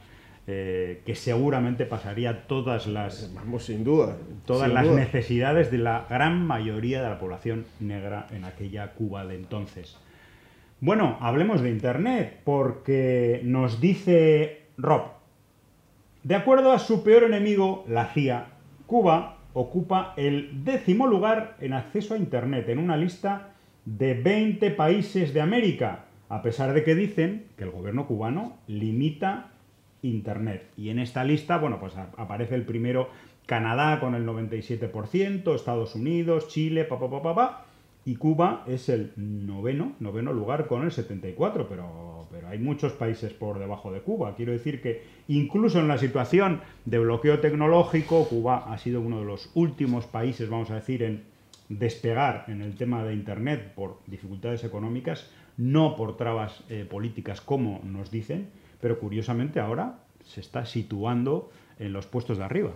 [0.47, 4.17] eh, que seguramente pasaría todas las Vamos, sin duda.
[4.47, 4.97] todas sin las duda.
[4.97, 9.97] necesidades de la gran mayoría de la población negra en aquella Cuba de entonces.
[10.81, 15.03] Bueno, hablemos de Internet, porque nos dice Rob,
[16.25, 18.47] de acuerdo a su peor enemigo, la CIA,
[18.87, 23.51] Cuba ocupa el décimo lugar en acceso a Internet en una lista
[23.85, 29.51] de 20 países de América, a pesar de que dicen que el gobierno cubano limita
[30.03, 30.71] Internet.
[30.77, 33.11] Y en esta lista, bueno, pues aparece el primero
[33.47, 37.65] Canadá con el 97%, Estados Unidos, Chile, pa, pa, pa, pa, pa,
[38.05, 43.33] y Cuba es el noveno, noveno lugar con el 74, pero, pero hay muchos países
[43.33, 44.35] por debajo de Cuba.
[44.37, 49.27] Quiero decir que incluso en la situación de bloqueo tecnológico, Cuba ha sido uno de
[49.27, 51.25] los últimos países, vamos a decir, en
[51.71, 57.81] despegar en el tema de Internet por dificultades económicas, no por trabas eh, políticas como
[57.85, 58.49] nos dicen,
[58.81, 62.73] pero curiosamente ahora se está situando en los puestos de arriba.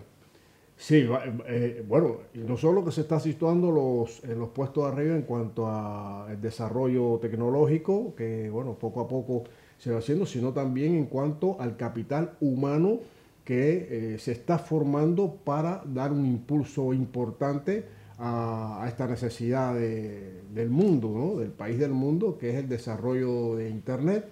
[0.76, 1.06] Sí,
[1.46, 5.22] eh, bueno, no solo que se está situando los, en los puestos de arriba en
[5.22, 9.44] cuanto al desarrollo tecnológico, que bueno, poco a poco
[9.78, 13.00] se va haciendo, sino también en cuanto al capital humano
[13.44, 17.84] que eh, se está formando para dar un impulso importante
[18.18, 23.68] a, esta necesidad de- del mundo, del país del mundo, que es el desarrollo de
[23.70, 24.24] Internet,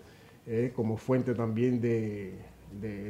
[0.46, 2.32] eh, como fuente también de,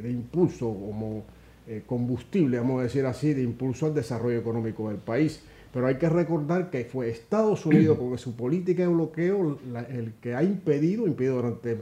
[0.09, 1.23] impulso, como
[1.67, 5.41] eh, combustible, vamos a decir así, de impulso al desarrollo económico del país.
[5.71, 9.57] Pero hay que recordar que fue Estados Unidos con su política de bloqueo
[9.89, 11.77] el que ha impedido, impedido durante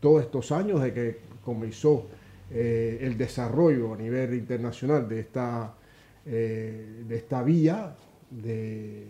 [0.00, 2.06] todos estos años de que comenzó
[2.52, 5.74] eh, el desarrollo a nivel internacional de esta,
[6.24, 7.96] de esta vía
[8.30, 9.06] de,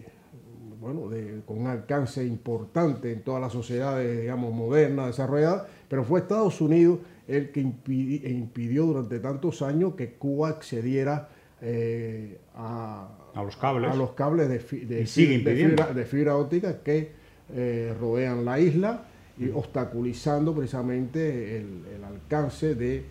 [0.81, 6.21] bueno, de- con un alcance importante en todas las sociedades, digamos, modernas, desarrolladas, pero fue
[6.21, 6.99] Estados Unidos
[7.29, 11.29] el que impidi- impidió durante tantos años que Cuba accediera
[11.63, 13.91] eh, a, A los cables.
[13.91, 15.83] a los cables de, fi- de Y sigue fi- de impidiendo.
[15.83, 17.13] fibra, de fibra óptica que
[17.55, 19.05] eh, rodean la isla
[19.39, 23.05] y obstaculizando precisamente el, el alcance de,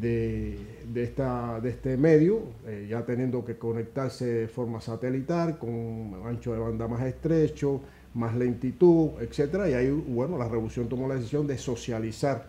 [0.00, 0.58] de,
[0.92, 6.52] de esta, de este medio, eh, ya teniendo que conectarse de forma satelital con ancho
[6.52, 7.80] de banda más estrecho,
[8.14, 12.46] más lentitud, etcétera, y ahí bueno la revolución tomó la decisión de socializar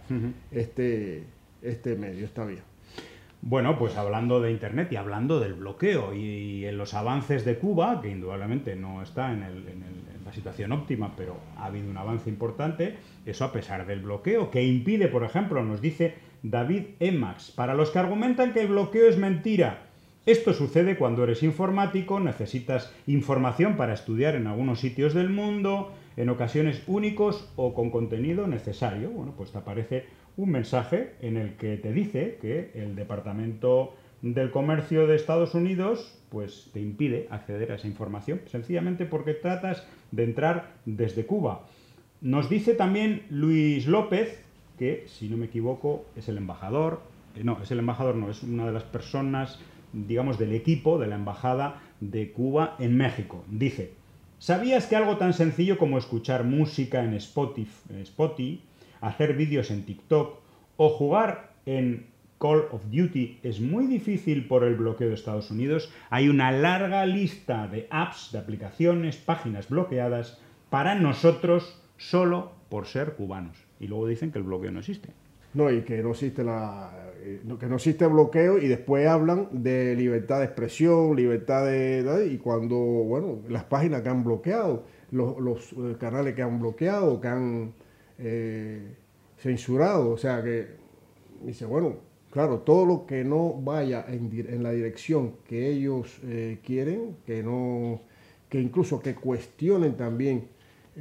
[0.51, 1.23] este,
[1.61, 2.61] este medio, esta vía.
[3.41, 8.01] Bueno, pues hablando de Internet y hablando del bloqueo y, en los avances de Cuba,
[8.01, 11.89] que indudablemente no está en, el- en el- en la situación óptima, pero ha habido
[11.89, 16.83] un avance importante, eso a pesar del bloqueo, que impide, por ejemplo, nos dice David
[16.99, 19.83] Emax, para los que argumentan que el bloqueo es mentira.
[20.25, 26.29] Esto sucede cuando eres informático, necesitas información para estudiar en algunos sitios del mundo, en
[26.29, 29.09] ocasiones únicos o con contenido necesario.
[29.09, 30.05] Bueno, pues te aparece
[30.37, 36.19] un mensaje en el que te dice que el Departamento del Comercio de Estados Unidos
[36.29, 41.65] pues te impide acceder a esa información, sencillamente porque tratas de entrar desde Cuba.
[42.21, 44.43] Nos dice también Luis López,
[44.79, 47.01] que si no me equivoco es el embajador,
[47.35, 49.59] eh, no, es el embajador, no, es una de las personas,
[49.93, 53.43] digamos, del equipo de la Embajada de Cuba en México.
[53.49, 53.93] Dice,
[54.39, 58.61] ¿sabías que algo tan sencillo como escuchar música en Spotify, en Spotify
[59.01, 60.39] hacer vídeos en TikTok
[60.77, 62.07] o jugar en
[62.39, 65.91] Call of Duty es muy difícil por el bloqueo de Estados Unidos?
[66.09, 70.39] Hay una larga lista de apps, de aplicaciones, páginas bloqueadas
[70.69, 73.68] para nosotros solo por ser cubanos.
[73.79, 75.09] Y luego dicen que el bloqueo no existe.
[75.53, 79.95] No, y que no existe la eh, que no existe bloqueo y después hablan de
[79.95, 85.73] libertad de expresión, libertad de y cuando bueno, las páginas que han bloqueado, los, los,
[85.73, 87.73] eh, canales que han bloqueado, que han
[88.19, 88.95] eh,
[89.37, 90.67] censurado, o sea que
[91.43, 91.95] dice, bueno,
[92.31, 98.01] claro, todo lo que no vaya en la dirección que ellos eh, quieren, que no
[98.49, 100.47] que incluso que cuestionen también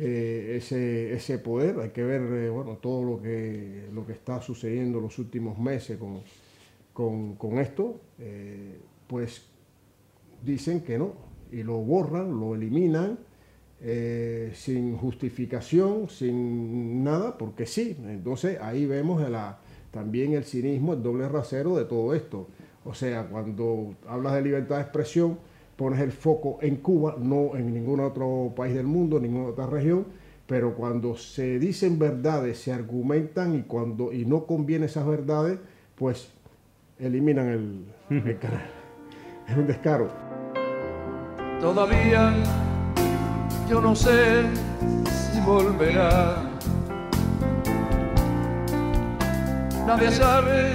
[0.01, 1.79] eh, ese, ese poder.
[1.81, 5.59] Hay que ver eh, bueno, todo lo que, lo que está sucediendo en los últimos
[5.59, 6.21] meses con,
[6.93, 8.01] con, con esto.
[8.19, 9.47] eh, pues
[10.45, 11.15] dicen que no,
[11.51, 13.19] y lo borran, lo eliminan.
[14.55, 17.97] sin justificación, sin nada, porque sí.
[18.07, 19.23] Entonces ahí vemos
[19.91, 22.49] también el cinismo, el doble rasero de todo esto.
[22.85, 25.39] O sea, cuando hablas de libertad de expresión,
[25.79, 30.07] pones el foco en Cuba, no en ningún otro país del mundo, ninguna otra región,
[30.45, 35.61] pero cuando se dicen verdades, se argumentan y cuando y no conviene esas verdades,
[35.95, 36.33] pues
[36.99, 38.67] eliminan el, el canal.
[39.49, 40.09] Es un descaro.
[41.61, 42.35] Todavía
[43.71, 44.47] yo no sé
[45.33, 46.43] si volverá.
[49.87, 50.73] Nadie sabe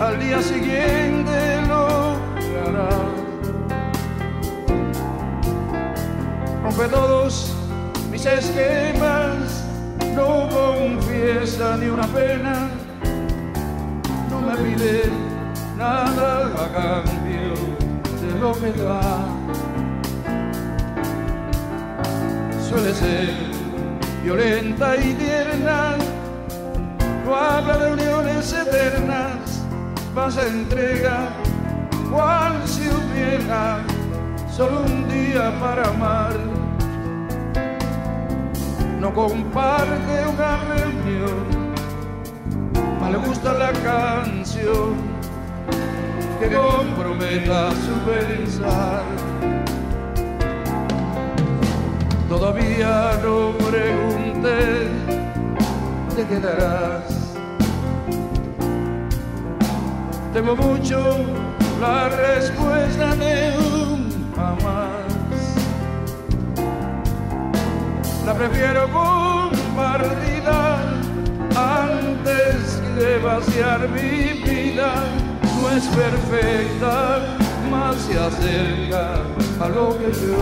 [0.00, 3.07] al día siguiente lo que hará.
[6.78, 7.52] Rompe todos
[8.08, 9.64] mis esquemas,
[10.14, 12.68] no confiesa ni una pena,
[14.30, 15.10] no me pide
[15.76, 17.54] nada a cambio
[18.22, 19.26] de lo que da.
[22.68, 23.34] suele ser
[24.22, 25.96] violenta y tierna,
[27.24, 29.64] no habla de uniones eternas,
[30.14, 31.30] más entrega,
[32.08, 33.80] cual si hubiera
[34.48, 36.57] solo un día para amar.
[39.00, 41.46] No comparte una reunión,
[43.00, 44.96] más le gusta la canción
[46.40, 49.02] que comprometa su pensar.
[52.28, 54.88] Todavía no pregunté,
[56.16, 57.36] te quedarás.
[60.32, 60.98] Temo mucho
[61.80, 64.87] la respuesta de un jamás.
[68.28, 70.76] La prefiero compartida
[71.56, 74.92] antes de vaciar mi vida.
[75.62, 77.38] No es perfecta,
[77.70, 79.22] más se acerca
[79.64, 80.36] a lo que yo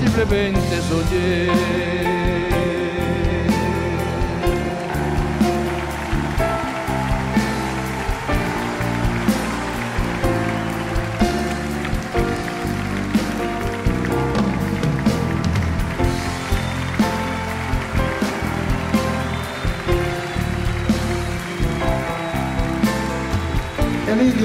[0.00, 1.95] simplemente soñé.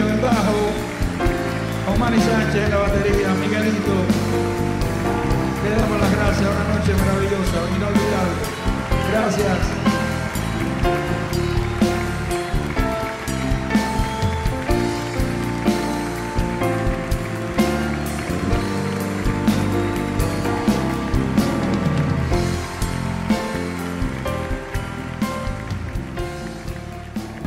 [0.02, 3.94] Emilio en bajo, Omani Sánchez en la batería, Miguelito.
[5.64, 8.42] Le damos las gracias, una noche maravillosa, inolvidable.
[9.12, 9.81] Gracias.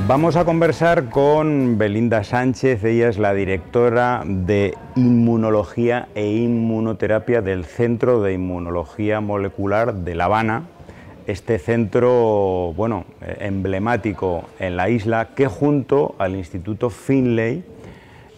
[0.06, 7.64] Vamos a conversar con Belinda Sánchez, ella es la directora de Inmunología e Inmunoterapia del
[7.64, 10.64] Centro de Inmunología Molecular de La Habana,
[11.26, 17.64] este centro bueno, eh, emblemático en la isla que junto al Instituto Finlay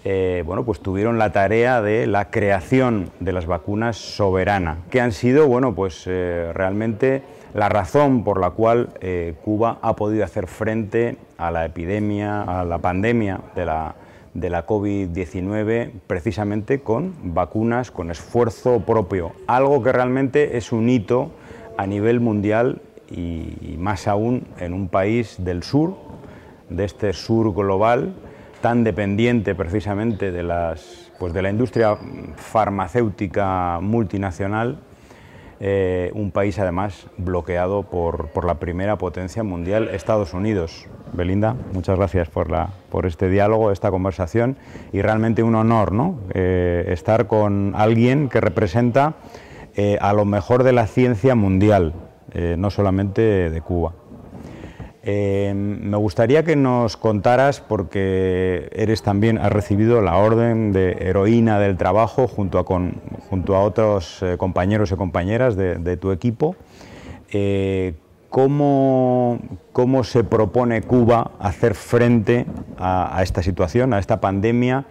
[0.05, 5.11] eh, bueno, pues tuvieron la tarea de la creación de las vacunas soberana, que han
[5.11, 7.23] sido bueno, pues, eh, realmente
[7.55, 8.91] la razón por la cual
[9.43, 13.95] Cuba ha podido hacer frente a la epidemia, a la pandemia de la,
[14.35, 21.33] de la COVID-19 precisamente con vacunas, con esfuerzo propio, algo que realmente es un hito
[21.79, 25.97] a nivel mundial y, más aún en un país del sur,
[26.69, 28.15] de este sur global,
[28.61, 31.97] tan dependiente precisamente de, las, pues de la industria
[32.37, 34.79] farmacéutica multinacional,
[35.61, 40.87] eh, un país además bloqueado por, por, la primera potencia mundial, Estados Unidos.
[41.13, 44.57] Belinda, muchas gracias por, la, por este diálogo, esta conversación
[44.93, 46.19] y realmente un honor ¿no?
[46.35, 49.15] Eh, estar con alguien que representa
[49.77, 51.95] eh, a lo mejor de la ciencia mundial,
[52.59, 53.95] no solamente de Cuba.
[55.09, 61.61] Eh, me gustaría que nos contaras, porque eres también, has recibido la orden de heroína
[61.61, 66.57] del trabajo junto a, otros compañeros y compañeras de, tu equipo,
[68.31, 69.39] ¿cómo,
[69.73, 72.45] ¿cómo, se propone Cuba hacer frente
[72.77, 74.87] a, a esta situación, a esta pandemia?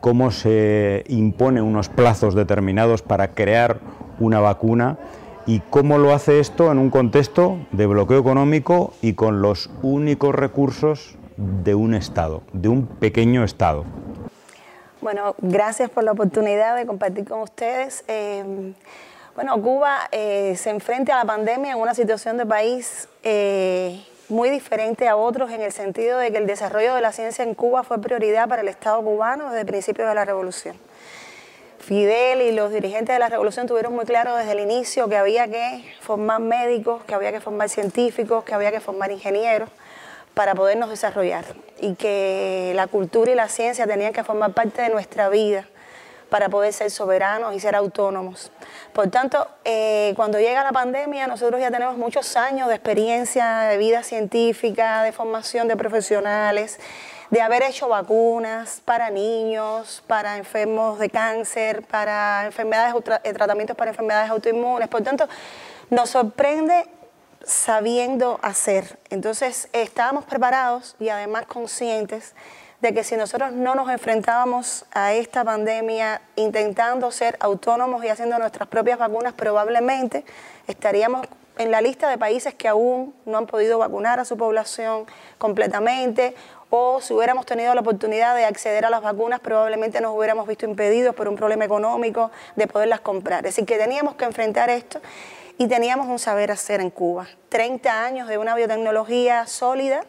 [0.00, 3.80] ¿Cómo se impone unos plazos determinados para crear
[4.18, 4.96] una vacuna
[5.46, 10.34] y cómo lo hace esto en un contexto de bloqueo económico y con los únicos
[10.34, 13.84] recursos de un Estado, de un pequeño Estado.
[15.00, 18.04] Bueno, gracias por la oportunidad de compartir con ustedes.
[18.08, 18.72] Eh,
[19.34, 24.48] bueno, Cuba eh, se enfrenta a la pandemia en una situación de país eh, muy
[24.48, 27.82] diferente a otros en el sentido de que el desarrollo de la ciencia en Cuba
[27.82, 30.76] fue prioridad para el Estado cubano desde el principio de la revolución.
[31.84, 35.48] Fidel y los dirigentes de la revolución tuvieron muy claro desde el inicio que había
[35.48, 39.68] que formar médicos, que había que formar científicos, que había que formar ingenieros
[40.32, 41.44] para podernos desarrollar
[41.78, 45.66] y que la cultura y la ciencia tenían que formar parte de nuestra vida
[46.30, 48.50] para poder ser soberanos y ser autónomos.
[48.94, 53.76] Por tanto, eh, cuando llega la pandemia, nosotros ya tenemos muchos años de experiencia de
[53.76, 56.80] vida científica, de formación de profesionales,
[57.34, 62.94] de haber hecho vacunas para niños, para enfermos de cáncer, para enfermedades,
[63.24, 64.86] eh, tratamientos para enfermedades autoinmunes.
[64.86, 65.28] Por tanto,
[65.90, 66.86] nos sorprende
[67.42, 69.00] sabiendo hacer.
[69.10, 72.36] Entonces, estábamos preparados y además conscientes
[72.80, 78.38] de que si nosotros no nos enfrentábamos a esta pandemia intentando ser autónomos y haciendo
[78.38, 80.24] nuestras propias vacunas, probablemente
[80.68, 81.26] estaríamos
[81.58, 85.06] en la lista de países que aún no han podido vacunar a su población
[85.38, 86.34] completamente
[86.70, 90.66] o si hubiéramos tenido la oportunidad de acceder a las vacunas, probablemente nos hubiéramos visto
[90.66, 93.46] impedidos por un problema económico de poderlas comprar.
[93.46, 95.00] Es decir, que teníamos que enfrentar esto
[95.58, 97.28] y teníamos un saber hacer en Cuba.
[97.48, 100.04] 30 años de una biotecnología sólida,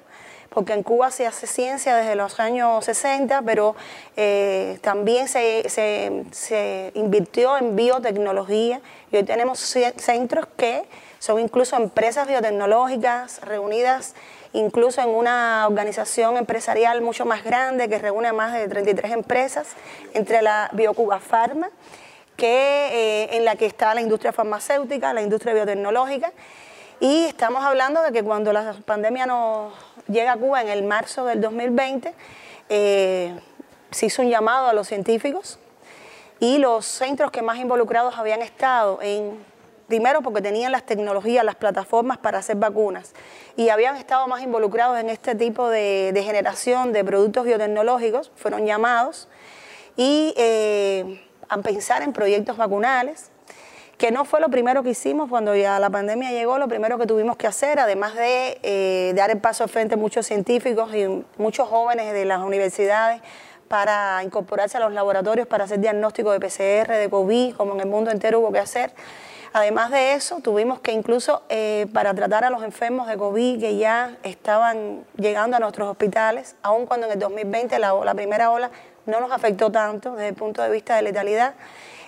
[0.50, 3.76] porque en Cuba se hace ciencia desde los años 60, pero
[4.16, 8.80] eh, también se, se invirtió en biotecnología
[9.12, 10.86] y hoy tenemos centros que
[11.20, 14.16] son incluso empresas biotecnológicas reunidas
[14.56, 19.68] incluso en una organización empresarial mucho más grande que reúne a más de 33 empresas,
[20.14, 21.70] entre la Biocuba Pharma,
[22.38, 26.32] que, eh, en la que está la industria farmacéutica, la industria biotecnológica,
[27.00, 29.74] y estamos hablando de que cuando la pandemia nos
[30.08, 32.14] llega a Cuba en el marzo del 2020,
[32.70, 33.38] eh,
[33.92, 35.60] se hizo un llamado a los científicos
[36.40, 39.38] y los centros que más involucrados habían estado en
[39.88, 43.14] primero porque tenían las tecnologías, las plataformas para hacer vacunas
[43.56, 49.28] y habían estado más involucrados en este tipo de, generación de productos biotecnológicos, fueron llamados
[49.96, 53.30] y eh, a pensar en proyectos vacunales,
[53.98, 57.06] que no fue lo primero que hicimos cuando ya la pandemia llegó, lo primero que
[57.06, 61.24] tuvimos que hacer, además de eh, dar el paso al frente a muchos científicos y
[61.38, 63.22] muchos jóvenes de las universidades
[63.70, 67.88] para incorporarse a los laboratorios para hacer diagnóstico de PCR, de COVID, como en el
[67.88, 68.92] mundo entero hubo que hacer.
[69.56, 73.78] Además de eso, tuvimos que incluso eh, para tratar a los enfermos de COVID que
[73.78, 78.70] ya estaban llegando a nuestros hospitales, aun cuando en el 2020 la, primera ola
[79.06, 81.54] no nos afectó tanto desde el punto de vista de letalidad,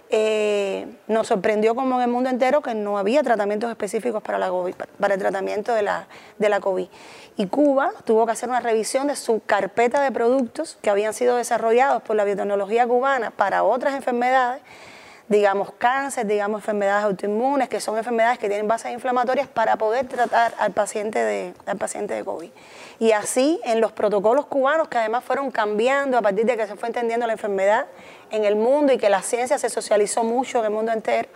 [0.09, 4.51] eh, nos sorprendió como en el mundo entero que no había tratamientos específicos para, la
[4.99, 6.07] para el tratamiento de la,
[6.39, 6.89] de la COVID.
[7.37, 11.37] Y Cuba tuvo que hacer una revisión de su carpeta de productos que habían sido
[11.37, 14.61] desarrollados por la biotecnología cubana para otras enfermedades
[15.29, 20.53] digamos cáncer, digamos enfermedades autoinmunes, que son enfermedades que tienen bases inflamatorias para poder tratar
[20.59, 22.49] al paciente de, al paciente de COVID.
[22.99, 26.75] Y así en los protocolos cubanos que además fueron cambiando a partir de que se
[26.75, 27.87] fue entendiendo la enfermedad
[28.31, 31.29] en el mundo y que la ciencia se socializó mucho en el mundo entero,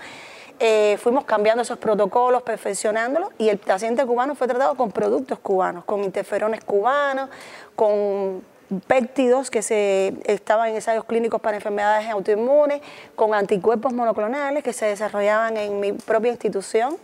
[0.63, 5.83] eh, fuimos cambiando esos protocolos, perfeccionándolos y el paciente cubano fue tratado con productos cubanos,
[5.85, 7.29] con interferones cubanos,
[7.75, 8.43] con
[8.87, 12.81] péptidos que se estaban en ensayos clínicos para enfermedades autoinmunes,
[13.15, 16.97] con anticuerpos monoclonales que se desarrollaban en mi propia institución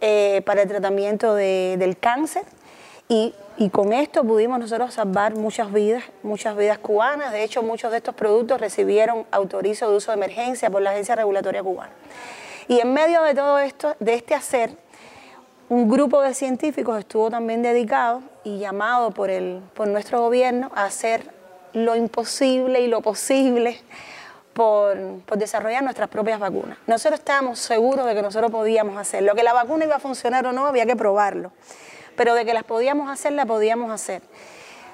[0.00, 2.42] eh, para el tratamiento de- del cáncer.
[3.08, 7.32] Y, y con esto pudimos nosotros salvar muchas vidas, muchas vidas cubanas.
[7.32, 11.14] De hecho, muchos de estos productos recibieron autorizo de uso de emergencia por la Agencia
[11.14, 11.92] Regulatoria Cubana.
[12.68, 14.72] Y en medio de todo esto, de este hacer,
[15.68, 20.84] un grupo de científicos estuvo también dedicado y llamado por, el, por nuestro gobierno a
[20.84, 21.30] hacer
[21.72, 23.80] lo imposible y lo posible
[24.56, 24.96] por,
[25.36, 26.78] desarrollar nuestras propias vacunas.
[26.86, 29.34] Nosotros estábamos seguros de que nosotros podíamos hacerlo.
[29.34, 31.52] Que la vacuna iba a funcionar o no, había que probarlo.
[32.16, 34.22] Pero de que las podíamos hacer, la podíamos hacer.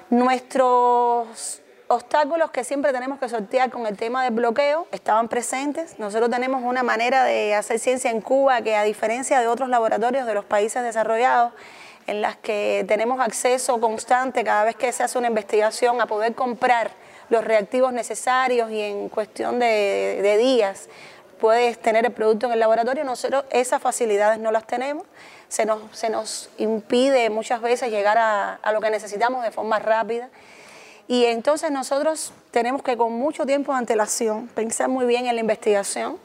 [0.09, 1.62] Nuestros
[1.93, 5.99] obstáculos que siempre tenemos que sortear con el tema del bloqueo estaban presentes.
[5.99, 10.25] Nosotros tenemos una manera de hacer ciencia en Cuba que a diferencia de otros laboratorios
[10.25, 11.53] de los países desarrollados,
[12.07, 16.35] en las que tenemos acceso constante cada vez que se hace una investigación a poder
[16.35, 16.91] comprar
[17.29, 20.89] los reactivos necesarios y en cuestión de, días
[21.39, 25.03] puedes tener el producto en el laboratorio, nosotros esas facilidades no las tenemos,
[25.47, 30.29] se nos, se nos impide muchas veces llegar a lo que necesitamos de forma rápida.
[31.07, 35.41] Y entonces nosotros tenemos que con mucho tiempo de antelación pensar muy bien en la
[35.41, 36.17] investigación,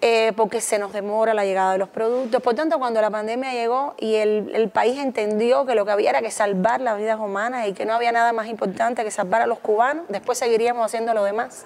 [0.00, 2.42] eh, porque se nos demora la llegada de los productos.
[2.42, 6.10] Por tanto, cuando la pandemia llegó y el, el país entendió que lo que había
[6.10, 9.42] era que salvar las vidas humanas y que no había nada más importante que salvar
[9.42, 11.64] a los cubanos, después seguiríamos haciendo lo demás.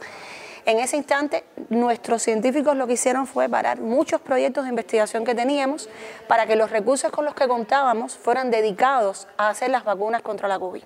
[0.68, 5.34] En ese instante, nuestros científicos lo que hicieron fue parar muchos proyectos de investigación que
[5.34, 5.88] teníamos
[6.26, 10.46] para que los recursos con los que contábamos fueran dedicados a hacer las vacunas contra
[10.46, 10.82] la COVID.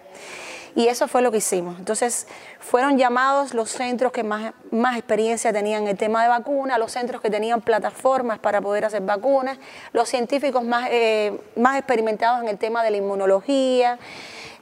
[0.74, 1.78] Y eso fue lo que hicimos.
[1.78, 2.26] Entonces,
[2.58, 6.92] fueron llamados los centros que más, más experiencia tenían en el tema de vacunas, los
[6.92, 9.58] centros que tenían plataformas para poder hacer vacunas,
[9.92, 13.98] los científicos más, eh, más experimentados en el tema de la inmunología,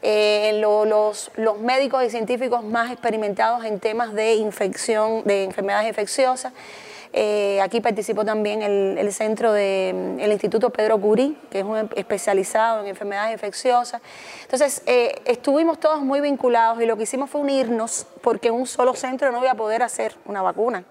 [0.03, 5.87] eh, lo- los, los médicos y científicos más experimentados en temas de infección, de enfermedades
[5.89, 6.53] infecciosas.
[7.13, 12.81] Eh, aquí participó también el, el centro del Instituto Pedro Curí, que es un especializado
[12.81, 14.01] en enfermedades infecciosas.
[14.43, 18.95] Entonces, eh, estuvimos todos muy vinculados y lo que hicimos fue unirnos porque un solo
[18.95, 20.85] centro no iba a poder hacer una vacuna.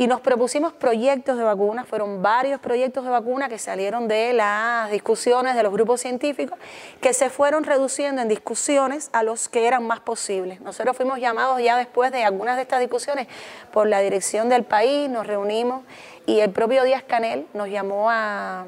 [0.00, 4.90] Y nos propusimos proyectos de vacunas, fueron varios proyectos de vacuna que salieron de las
[4.90, 6.58] discusiones de los grupos científicos,
[7.02, 10.62] que se fueron reduciendo en discusiones a los que eran más posibles.
[10.62, 13.28] Nosotros fuimos llamados ya después de algunas de estas discusiones
[13.74, 15.82] por la dirección del país, nos reunimos
[16.24, 18.64] y el propio Díaz Canel nos llamó a,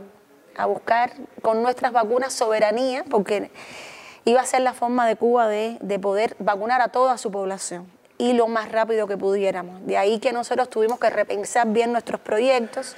[0.54, 3.50] a buscar con nuestras vacunas soberanía, porque
[4.26, 8.01] iba a ser la forma de Cuba de, de poder vacunar a toda su población
[8.22, 9.84] y lo más rápido que pudiéramos.
[9.84, 12.94] De ahí que nosotros tuvimos que repensar bien nuestros proyectos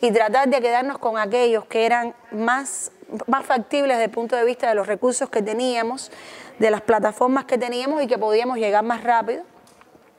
[0.00, 2.92] y tratar de quedarnos con aquellos que eran más,
[3.26, 6.12] más factibles desde el punto de vista de los recursos que teníamos,
[6.60, 9.42] de las plataformas que teníamos y que podíamos llegar más rápido,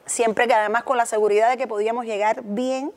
[0.06, 2.92] siempre que además con la seguridad de que podíamos llegar bien,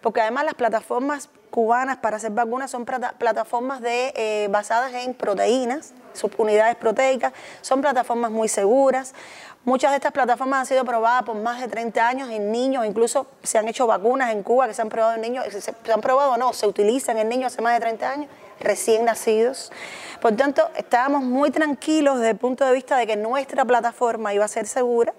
[0.00, 5.12] porque además las plataformas cubanas para hacer vacunas son plata- plataformas de, eh, basadas en
[5.12, 9.12] proteínas, subunidades proteicas, son plataformas muy seguras.
[9.64, 13.28] Muchas de estas plataformas han sido probadas por más de 30 años en niños, incluso
[13.44, 16.32] se han hecho vacunas en Cuba que se han probado en niños, se, han probado
[16.32, 19.70] o no, se utilizan en niños hace más de 30 años, recién nacidos.
[20.20, 24.44] Por tanto, estábamos muy tranquilos desde el punto de vista de que nuestra plataforma iba
[24.44, 25.14] a ser segura.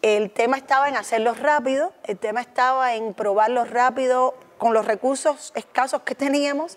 [0.00, 5.52] El tema estaba en hacerlo rápido, el tema estaba en probarlo rápido con los recursos
[5.56, 6.76] escasos que teníamos,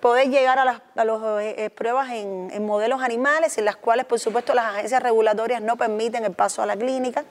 [0.00, 4.04] poder llegar a las a los, eh, eh, pruebas en, modelos animales, en las cuales,
[4.06, 7.24] por supuesto, las agencias regulatorias no permiten el paso a la clínica.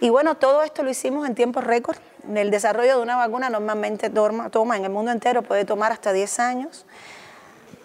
[0.00, 1.96] Y bueno, todo esto lo hicimos en tiempo récord.
[2.34, 6.12] El desarrollo de una vacuna normalmente toma, toma en el mundo entero, puede tomar hasta
[6.12, 6.86] 10 años.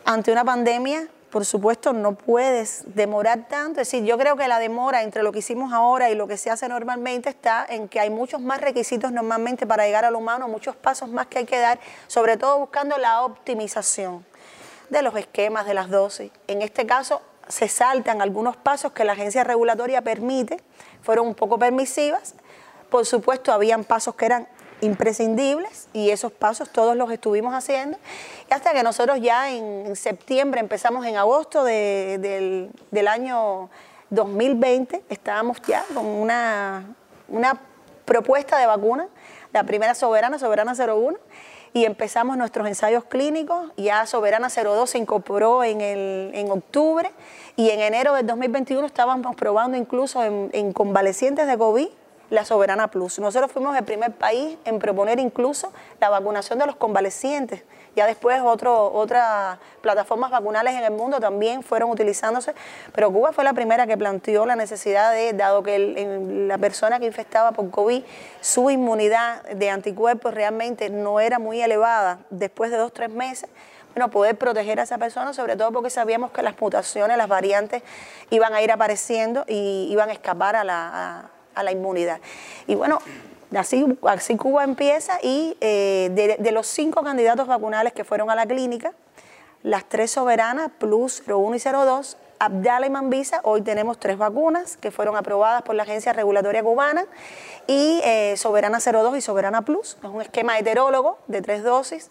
[0.05, 3.81] Ante una pandemia, por supuesto, no puedes demorar tanto.
[3.81, 6.37] Es decir, yo creo que la demora entre lo que hicimos ahora y lo que
[6.37, 10.47] se hace normalmente está en que hay muchos más requisitos normalmente para llegar al humano,
[10.47, 14.25] muchos pasos más que hay que dar, sobre todo buscando la optimización
[14.89, 16.31] de los esquemas, de las dosis.
[16.47, 20.61] En este caso, se saltan algunos pasos que la agencia regulatoria permite,
[21.01, 22.33] fueron un poco permisivas.
[22.89, 24.47] Por supuesto, habían pasos que eran
[24.81, 27.97] imprescindibles y esos pasos todos los estuvimos haciendo.
[28.49, 33.69] Hasta que nosotros ya en, en septiembre, empezamos en agosto de- del, del año
[34.09, 36.83] 2020, estábamos ya con una,
[37.27, 37.61] una
[38.05, 39.07] propuesta de vacuna
[39.53, 41.17] la primera Soberana, Soberana 01,
[41.73, 43.71] y empezamos nuestros ensayos clínicos.
[43.77, 47.11] Ya Soberana 02 se incorporó en, el, en octubre
[47.55, 51.87] y en enero del 2021 estábamos probando incluso en, en convalecientes de COVID
[52.29, 53.19] la Soberana Plus.
[53.19, 57.63] Nosotros fuimos el primer país en proponer incluso la vacunación de los convalecientes.
[57.95, 62.53] Ya después otras plataformas vacunales en el mundo también fueron utilizándose,
[62.93, 66.99] pero Cuba fue la primera que planteó la necesidad de, dado que el- la persona
[66.99, 68.03] que infectaba por COVID,
[68.41, 73.49] su inmunidad de anticuerpos realmente no era muy elevada después de dos, tres meses,
[73.95, 77.81] bueno, poder proteger a esa persona, sobre todo porque sabíamos que las mutaciones, las variantes
[78.29, 81.29] iban a ir apareciendo y iban a escapar a la,
[81.59, 82.19] a la inmunidad.
[82.67, 82.99] Y bueno,
[83.55, 88.35] así, así Cuba empieza y eh, de, de los cinco candidatos vacunales que fueron a
[88.35, 88.93] la clínica,
[89.63, 94.91] las tres soberanas, Plus 01 y 02, Abdala y Mambisa, hoy tenemos tres vacunas que
[94.91, 97.05] fueron aprobadas por la Agencia Regulatoria Cubana
[97.67, 99.97] y eh, Soberana 02 y Soberana Plus.
[100.01, 102.09] Es un esquema heterólogo de tres dosis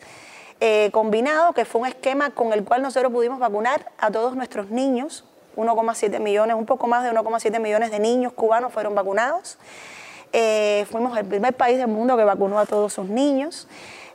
[0.61, 4.71] eh, combinado, que fue un esquema con el cual nosotros pudimos vacunar a todos nuestros
[4.71, 5.25] niños.
[5.59, 9.59] 1,7 millones, un poco más de 1,7 millones de niños cubanos fueron vacunados.
[10.33, 13.67] Eh, fuimos el primer país del mundo que vacunó a todos sus niños.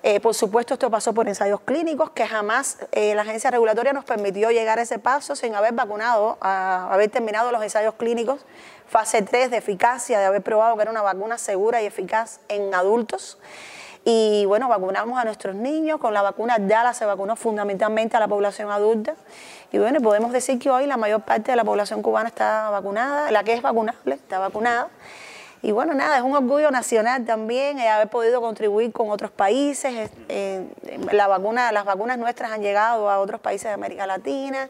[0.03, 4.05] Eh, por supuesto, esto pasó por ensayos clínicos, que jamás eh, la agencia regulatoria nos
[4.05, 8.45] permitió llegar a ese paso sin haber vacunado, haber terminado los ensayos clínicos,
[8.87, 12.73] fase 3 de eficacia, de haber probado que era una vacuna segura y eficaz en
[12.73, 13.37] adultos.
[14.05, 18.27] Y bueno, vacunamos a nuestros niños, con la vacuna Dala se vacunó fundamentalmente a la
[18.27, 19.15] población adulta.
[19.71, 23.31] Y bueno, podemos decir que hoy la mayor parte de la población cubana está vacunada,
[23.31, 24.89] la que es vacunable está vacunada.
[25.61, 29.93] Y bueno, nada, es un orgullo nacional también eh, haber podido contribuir con otros países.
[30.27, 34.67] eh, eh, la vacuna, las vacunas nuestras han llegado a otros países de América Latina.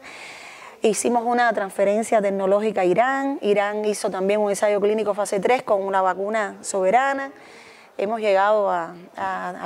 [0.82, 3.40] Hicimos una transferencia tecnológica a Irán.
[3.42, 7.32] Irán hizo también un ensayo clínico fase 3 con una vacuna soberana.
[7.96, 8.94] Hemos llegado a,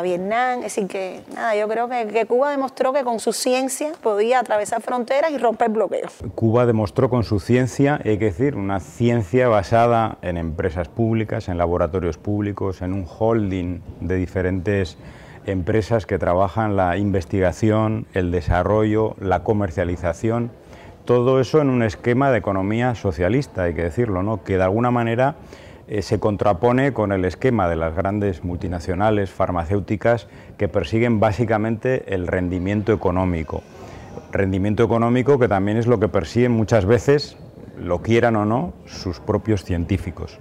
[0.03, 0.59] Vietnam.
[0.59, 4.41] Es decir, que nada, yo creo que, que Cuba demostró que con su ciencia podía
[4.41, 6.13] atravesar fronteras y romper bloqueos.
[6.35, 11.57] Cuba demostró con su ciencia, hay que decir, una ciencia basada en empresas públicas, en
[11.59, 14.99] laboratorios públicos, en un holding de diferentes
[15.47, 20.51] empresas que trabajan la investigación, el desarrollo, la comercialización,
[21.05, 24.45] todo eso en un esquema de economía socialista, hay que decirlo, ¿no?
[24.45, 25.37] que de alguna manera
[25.89, 32.27] eh, se contrapone con el esquema de las grandes multinacionales farmacéuticas que persiguen básicamente el
[32.27, 33.63] rendimiento económico
[34.33, 37.39] rendimiento económico que también es lo que persiguen muchas veces,
[37.79, 40.39] lo quieran o no, sus propios científicos.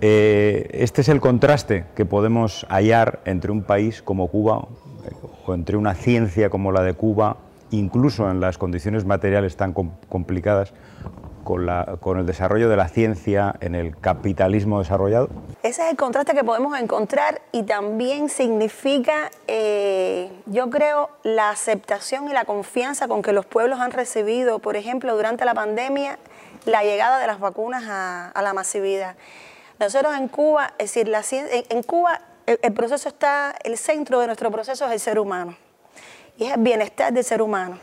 [0.00, 4.68] Eh, este es el contraste que podemos hallar entre un país como Cuba
[5.08, 5.12] eh,
[5.46, 7.38] o entre una ciencia como la de Cuba,
[7.70, 10.74] incluso en las condiciones materiales tan com- complicadas,
[11.46, 15.28] con, la- con el desarrollo de la ciencia en el capitalismo desarrollado.
[15.62, 22.28] Ese es el contraste que podemos encontrar y también significa, eh, yo creo, la aceptación
[22.28, 26.18] y la confianza con que los pueblos han recibido, por ejemplo, durante la pandemia,
[26.64, 29.14] la llegada de las vacunas a, a la masividad.
[29.78, 34.26] Nosotros en Cuba, es decir, la en Cuba el, el proceso está, el centro de
[34.26, 35.54] nuestro proceso es el ser humano
[36.38, 37.78] y es el bienestar del ser humano.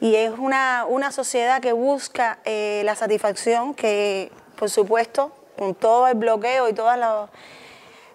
[0.00, 6.06] Y es una, una sociedad que busca eh, la satisfacción que, por supuesto, con todo
[6.06, 7.30] el bloqueo y todos los,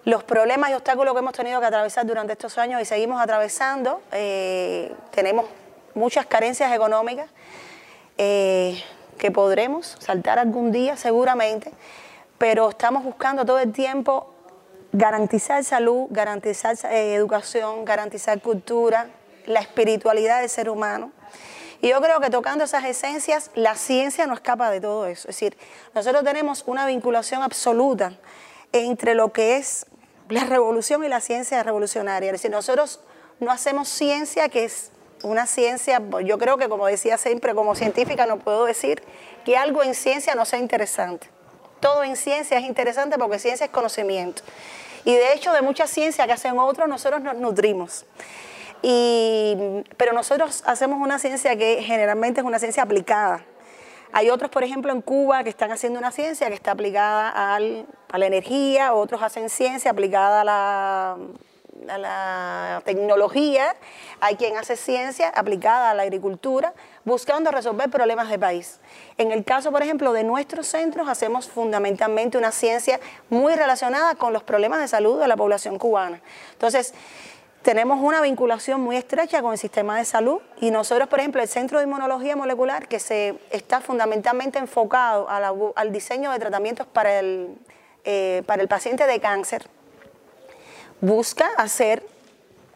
[0.04, 4.00] los problemas y obstáculos que hemos tenido que atravesar durante estos años y seguimos atravesando,
[4.12, 5.46] eh, tenemos
[5.94, 7.28] muchas carencias económicas
[8.16, 8.80] eh,
[9.18, 11.72] que podremos saltar algún día seguramente,
[12.38, 14.32] pero estamos buscando todo el tiempo
[14.92, 19.08] garantizar salud, garantizar educación, garantizar cultura,
[19.46, 21.10] la espiritualidad del ser humano.
[21.82, 25.28] Y yo creo que tocando esas esencias, la ciencia no escapa de todo eso.
[25.28, 25.58] Es decir,
[25.94, 28.12] nosotros tenemos una vinculación absoluta
[28.72, 29.86] entre lo que es
[30.28, 32.28] la revolución y la ciencia revolucionaria.
[32.28, 33.00] Es decir, nosotros
[33.40, 34.92] no hacemos ciencia que es
[35.24, 39.02] una ciencia, yo creo que como decía siempre, como científica no puedo decir
[39.44, 41.28] que algo en ciencia no sea interesante.
[41.80, 44.42] Todo en ciencia es interesante porque ciencia es conocimiento.
[45.04, 48.04] Y de hecho de mucha ciencia que hacen otros, nosotros nos nutrimos.
[48.82, 49.56] Y,
[49.96, 53.44] pero nosotros hacemos una ciencia que generalmente es una ciencia aplicada.
[54.12, 57.86] Hay otros, por ejemplo, en Cuba que están haciendo una ciencia que está aplicada al-
[58.10, 61.16] a la energía, otros hacen ciencia aplicada a la,
[61.88, 63.74] a la tecnología,
[64.20, 66.74] hay quien hace ciencia aplicada a la agricultura,
[67.06, 68.80] buscando resolver problemas de país.
[69.16, 74.34] En el caso, por ejemplo, de nuestros centros, hacemos fundamentalmente una ciencia muy relacionada con
[74.34, 76.20] los problemas de salud de la población cubana.
[76.52, 76.92] Entonces,
[77.62, 81.48] tenemos una vinculación muy estrecha con el sistema de salud y nosotros, por ejemplo, el
[81.48, 87.56] Centro de Inmunología Molecular, que se está fundamentalmente enfocado al diseño de tratamientos para el,
[88.04, 89.66] eh, para el paciente de cáncer,
[91.00, 92.04] busca hacer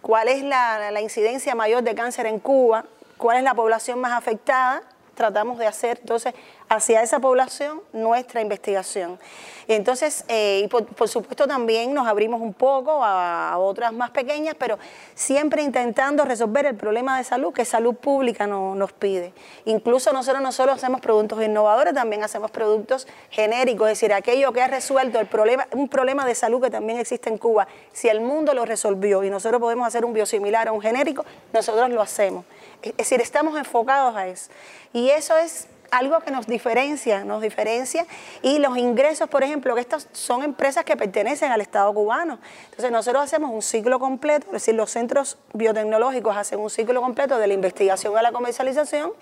[0.02, 2.84] cuál es la incidencia mayor de cáncer en Cuba,
[3.16, 4.82] cuál es la población más afectada,
[5.16, 6.34] tratamos de hacer entonces
[6.68, 9.18] hacia esa población nuestra investigación.
[9.66, 14.54] Y entonces, eh, y por, supuesto también nos abrimos un poco a, otras más pequeñas,
[14.56, 14.78] pero
[15.14, 19.32] siempre intentando resolver el problema de salud que salud pública nos pide.
[19.64, 24.62] Incluso nosotros no solo hacemos productos innovadores, también hacemos productos genéricos, es decir, aquello que
[24.62, 27.66] ha resuelto el problema, un problema de salud que también existe en Cuba.
[27.92, 31.90] Si el mundo lo resolvió y nosotros podemos hacer un biosimilar o un genérico, nosotros
[31.90, 32.44] lo hacemos.
[32.82, 34.50] Es decir, estamos enfocados a eso.
[34.92, 38.06] Y eso es algo que nos diferencia, nos diferencia.
[38.42, 42.38] Y los ingresos, por ejemplo, que estas son empresas que pertenecen al Estado cubano.
[42.64, 47.38] Entonces nosotros hacemos un ciclo completo, es decir, los centros biotecnológicos hacen un ciclo completo
[47.38, 49.12] de la investigación a la comercialización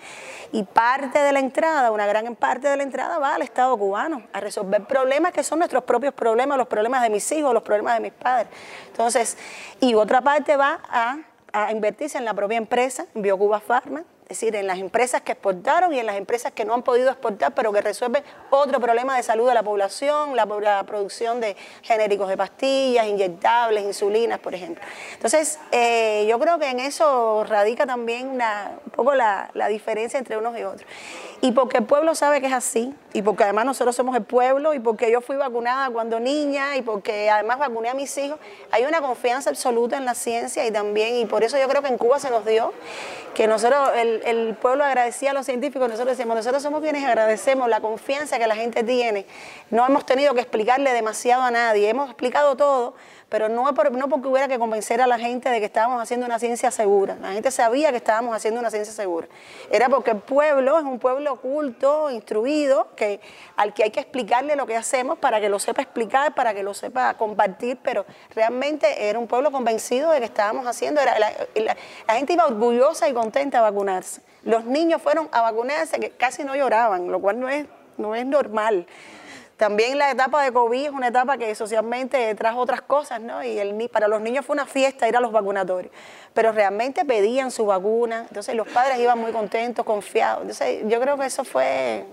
[0.51, 4.23] y parte de la entrada, una gran parte de la entrada va al Estado cubano
[4.33, 7.95] a resolver problemas que son nuestros propios problemas, los problemas de mis hijos, los problemas
[7.95, 8.47] de mis padres.
[8.87, 9.37] Entonces,
[9.79, 11.17] y otra parte va a,
[11.55, 15.33] a invertirse en la propia empresa, en BioCuba Pharma, es decir, en las empresas que
[15.33, 19.15] exportaron y en las empresas que no han podido exportar, pero que resuelven otro problema
[19.15, 24.83] de salud de la población, la, producción de genéricos de pastillas, inyectables, insulinas, por ejemplo.
[25.13, 30.37] Entonces, eh, yo creo que en eso radica también un poco la, la diferencia entre
[30.37, 30.89] unos y otros.
[31.45, 34.73] Y porque el pueblo sabe que es así, y porque además nosotros somos el pueblo,
[34.73, 38.39] y porque yo fui vacunada cuando niña, y porque además vacuné a mis hijos,
[38.71, 41.89] hay una confianza absoluta en la ciencia y también, y por eso yo creo que
[41.89, 42.73] en Cuba se nos dio
[43.35, 47.69] que nosotros, el, el, pueblo agradecía a los científicos, nosotros decíamos, nosotros somos quienes agradecemos
[47.69, 49.27] la confianza que la gente tiene.
[49.69, 52.95] No hemos tenido que explicarle demasiado a nadie, hemos explicado todo,
[53.29, 56.39] pero no, no porque hubiera que convencer a la gente de que estábamos haciendo una
[56.39, 57.17] ciencia segura.
[57.21, 59.27] La gente sabía que estábamos haciendo una ciencia segura.
[59.71, 63.19] Era porque el pueblo es un pueblo culto, instruido, que,
[63.55, 66.63] al que hay que explicarle lo que hacemos para que lo sepa explicar, para que
[66.63, 71.01] lo sepa compartir, pero realmente era un pueblo convencido de que estábamos haciendo.
[71.01, 71.31] Era, la,
[72.07, 74.21] la gente iba orgullosa y contenta a vacunarse.
[74.43, 77.65] Los niños fueron a vacunarse que casi no lloraban, lo cual no es,
[77.97, 78.85] no es normal.
[79.57, 83.41] También la etapa de COVID es una etapa que socialmente trajo otras cosas, ¿no?
[83.41, 85.93] Y el, para los niños fue una fiesta ir a los vacunatorios.
[86.33, 90.41] Pero realmente pedían su vacuna, entonces los padres iban muy contentos, confiados.
[90.41, 92.05] Entonces yo creo que eso fue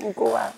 [0.00, 0.52] en Cuba.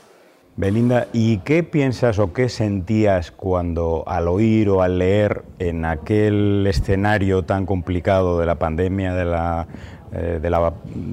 [0.56, 6.66] Belinda, ¿y qué piensas o qué sentías cuando al oír o al leer en aquel
[6.66, 9.66] escenario tan complicado de la pandemia, de la
[10.14, 10.50] eh, de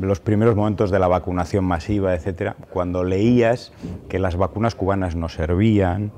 [0.06, 3.72] los primeros momentos de la vacunación masiva, etcétera, cuando leías
[4.10, 6.12] que las vacunas cubanas no servían,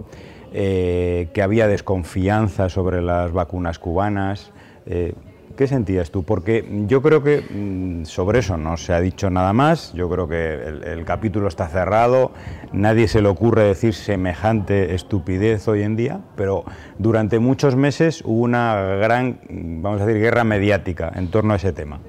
[0.54, 4.52] eh, que había desconfianza sobre las vacunas cubanas.
[4.86, 5.14] Eh,
[5.56, 6.24] ¿Qué sentías tú?
[6.24, 10.28] Porque yo creo que mm, sobre eso no se ha dicho nada más, yo creo
[10.28, 12.32] que el, capítulo está cerrado,
[12.74, 16.64] nadie se le ocurre decir semejante estupidez hoy en día, pero
[16.98, 21.74] durante muchos meses hubo una gran, vamos a decir, guerra mediática en torno a ese
[21.74, 22.00] tema.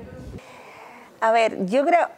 [1.23, 2.09] A ver, yo creo,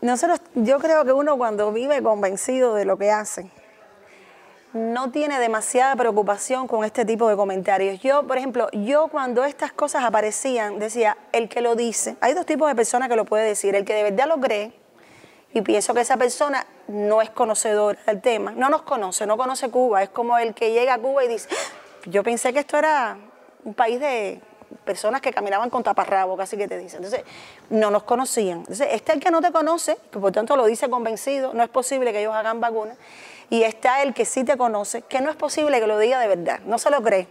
[0.00, 3.50] nosotros, yo creo que uno cuando vive convencido de lo que hace,
[4.72, 8.00] no tiene demasiada preocupación con este tipo de comentarios.
[8.00, 12.46] Yo, por ejemplo, yo cuando estas cosas aparecían, decía, el que lo dice, hay dos
[12.46, 14.72] tipos de personas que lo puede decir, el que de verdad lo cree,
[15.52, 19.68] y pienso que esa persona no es conocedora del tema, no nos conoce, no conoce
[19.68, 22.78] Cuba, es como el que llega a Cuba y dice, ah, yo pensé que esto
[22.78, 23.18] era
[23.62, 24.40] un país de,
[24.88, 27.04] personas que caminaban con taparrabo, casi que te dicen.
[27.04, 27.26] Entonces,
[27.68, 28.60] no nos conocían.
[28.60, 31.68] Entonces, está el que no te conoce, que por tanto lo dice convencido, no es
[31.68, 32.96] posible que ellos hagan vacunas.
[33.50, 36.26] Y está el que sí te conoce, que no es posible que lo diga de
[36.26, 37.28] verdad, no se lo cree.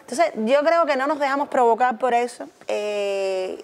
[0.00, 2.46] Entonces, yo creo que no nos dejamos provocar por eso.
[2.68, 3.62] Eh,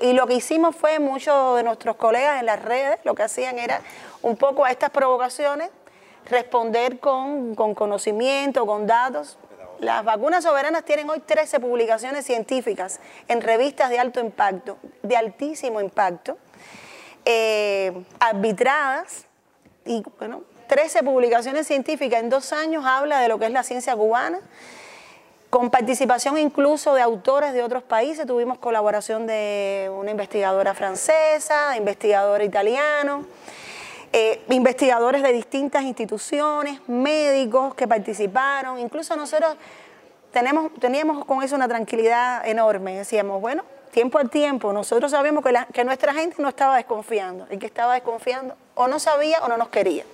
[0.00, 3.58] y, lo, que hicimos fue, muchos de nuestros colegas en las redes, lo que hacían
[3.58, 3.80] era
[4.22, 5.70] un poco a estas provocaciones,
[6.30, 9.38] responder con, con conocimiento, con datos.
[9.80, 15.80] Las vacunas soberanas tienen hoy 13 publicaciones científicas en revistas de alto impacto, de altísimo
[15.80, 16.38] impacto,
[17.24, 19.26] eh, arbitradas
[19.84, 23.94] y bueno, 13 publicaciones científicas en dos años habla de lo que es la ciencia
[23.94, 24.40] cubana,
[25.50, 28.26] con participación incluso de autores de otros países.
[28.26, 33.26] Tuvimos colaboración de una investigadora francesa, investigador italiano.
[34.12, 39.56] Eh, investigadores de distintas instituciones, médicos que participaron, incluso nosotros
[40.32, 45.42] tenemos, teníamos con eso una tranquilidad enorme, decíamos, bueno, tiempo al tiempo, nosotros sabíamos
[45.72, 49.56] que, nuestra gente no estaba desconfiando, el que estaba desconfiando o no sabía o no
[49.56, 50.04] nos quería,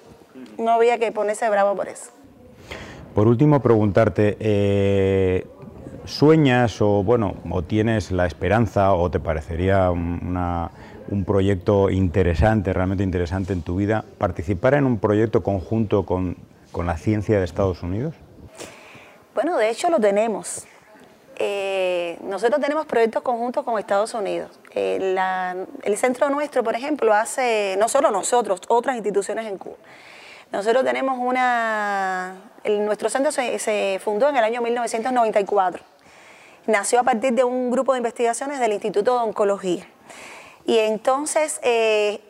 [0.59, 2.11] no había que ponerse bravo por eso.
[3.15, 5.47] Por último, preguntarte, eh,
[6.05, 10.71] ¿sueñas o, bueno, o tienes la esperanza o te parecería una
[11.13, 16.37] un proyecto interesante, realmente interesante en tu vida, participar en un proyecto conjunto con,
[16.75, 18.15] la ciencia de Estados Unidos?
[19.35, 20.67] Bueno, de hecho lo tenemos.
[21.37, 24.59] eh, nosotros tenemos proyectos conjuntos con Estados Unidos.
[24.75, 25.15] Eh,
[25.83, 29.77] el centro nuestro, por ejemplo, hace, no solo nosotros, otras instituciones en Cuba.
[30.51, 35.85] Nosotros tenemos una, nuestro centro se, se fundó en el año 1994.
[36.67, 39.87] Nació a partir de un grupo de investigaciones del Instituto de Oncología.
[40.65, 42.21] Y entonces, eh,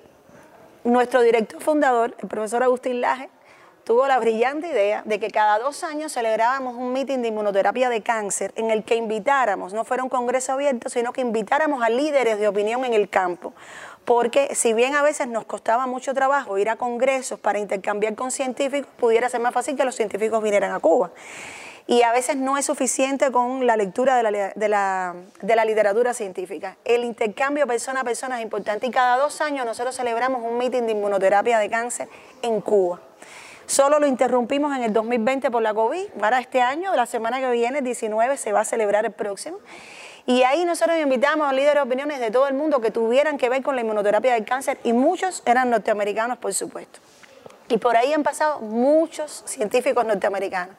[0.85, 3.29] nuestro director fundador, el profesor Agustín Laje,
[3.85, 8.01] tuvo la brillante idea de que cada dos años celebrábamos un meeting de inmunoterapia de
[8.01, 12.39] cáncer en el que invitáramos, no fuera un congreso abierto, sino que invitáramos a líderes
[12.39, 13.53] de opinión en el campo.
[14.05, 18.31] Porque si bien a veces nos costaba mucho trabajo ir a congresos para intercambiar con
[18.31, 21.11] científicos, pudiera ser más fácil que los científicos vinieran a Cuba.
[21.87, 25.65] Y a veces no es suficiente con la lectura de la, de la- de la
[25.65, 26.77] literatura científica.
[26.85, 30.83] El intercambio persona a persona es importante y cada dos años nosotros celebramos un meeting
[30.83, 32.09] de inmunoterapia de cáncer
[32.43, 33.01] en Cuba.
[33.67, 36.07] Solo lo interrumpimos en el 2020 por la COVID.
[36.21, 39.59] Para este año, la semana que viene, el 19, se va a celebrar el próximo.
[40.27, 43.49] Y ahí nosotros invitamos a líderes de opiniones de todo el mundo que tuvieran que
[43.49, 47.01] ver con la inmunoterapia del cáncer y muchos eran norteamericanos, por supuesto.
[47.69, 50.77] Y por ahí han pasado muchos científicos norteamericanos.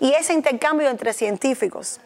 [0.00, 2.00] Y ese intercambio entre científicos,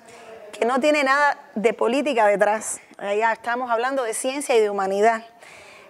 [0.52, 5.24] que no tiene nada de política detrás, ya estamos hablando de ciencia y de humanidad,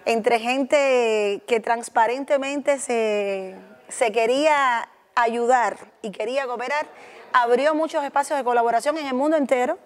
[0.05, 3.55] entre gente que transparentemente se,
[3.89, 6.87] se quería ayudar y quería cooperar,
[7.33, 9.77] abrió muchos espacios de colaboración en el mundo entero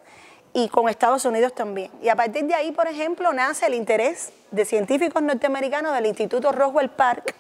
[0.54, 1.92] y con Estados Unidos también.
[2.02, 6.52] Y a partir de ahí, por ejemplo, nace el interés de científicos norteamericanos del Instituto
[6.52, 7.34] Roswell Park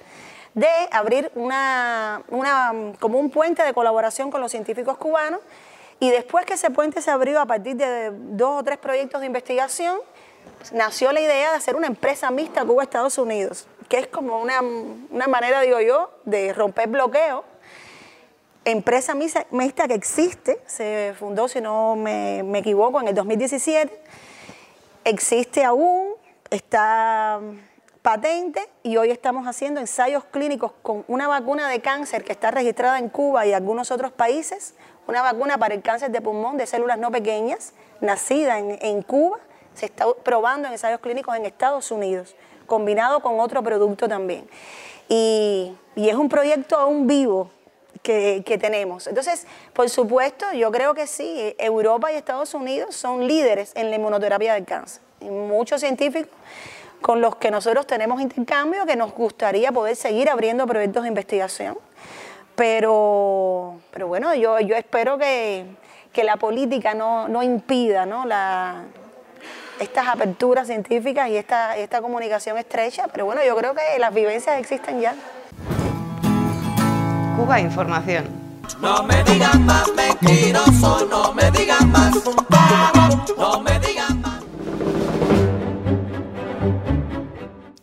[0.53, 5.41] de abrir una, una, como un puente de colaboración con los científicos cubanos.
[5.99, 9.27] Y después que ese puente se abrió a partir de dos o tres proyectos de
[9.27, 9.97] investigación,
[10.71, 15.27] nació la idea de hacer una empresa mixta Cuba-Estados Unidos, que es como una, una
[15.27, 17.45] manera, digo yo, de romper bloqueo
[18.65, 23.91] empresa mixta que existe, se fundó, si no me, me equivoco, en el 2017,
[25.03, 26.13] existe aún,
[26.49, 27.39] está
[28.03, 32.99] patente y hoy estamos haciendo ensayos clínicos con una vacuna de cáncer que está registrada
[32.99, 34.75] en Cuba y algunos otros países,
[35.07, 39.39] una vacuna para el cáncer de pulmón de células no pequeñas, nacida en, en Cuba,
[39.73, 42.35] se está probando en ensayos clínicos en Estados Unidos,
[42.67, 44.49] combinado con otro producto también.
[45.07, 47.49] Y, y es un proyecto aún vivo,
[48.01, 49.07] que, que tenemos.
[49.07, 53.95] Entonces, por supuesto, yo creo que sí, Europa y Estados Unidos son líderes en la
[53.95, 55.01] inmunoterapia del cáncer.
[55.21, 56.29] Muchos científicos
[57.03, 61.77] con los que nosotros tenemos intercambio, que nos gustaría poder seguir abriendo proyectos de investigación.
[62.55, 65.65] Pero, pero bueno, yo, yo espero que,
[66.11, 68.25] que la política no, no impida ¿no?
[68.25, 68.83] La,
[69.79, 73.07] estas aperturas científicas y esta, esta comunicación estrecha.
[73.11, 75.13] Pero bueno, yo creo que las vivencias existen ya.
[77.37, 78.43] Cuba Información.
[78.79, 82.13] No me digan más mentiroso, no me digan más,
[83.37, 84.02] no me digan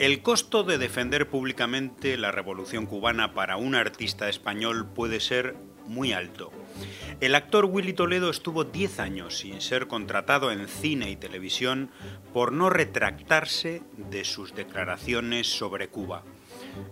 [0.01, 6.15] El costo de defender públicamente la revolución cubana para un artista español puede ser muy
[6.15, 6.51] alto.
[7.21, 11.91] El actor Willy Toledo estuvo 10 años sin ser contratado en cine y televisión
[12.33, 16.23] por no retractarse de sus declaraciones sobre Cuba.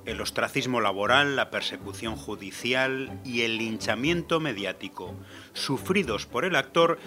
[0.05, 5.15] El ostracismo laboral, la persecución judicial y el linchamiento mediático
[5.55, 6.99] sufridos por el actor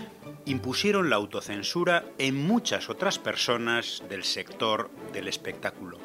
[0.46, 6.00] impusieron la autocensura en muchas otras personas del sector del espectáculo.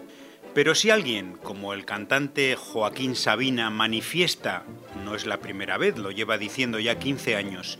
[0.54, 4.64] Pero si alguien, como el cantante Joaquín Sabina, manifiesta,
[5.04, 7.78] no es la primera vez, lo lleva diciendo ya 15 años,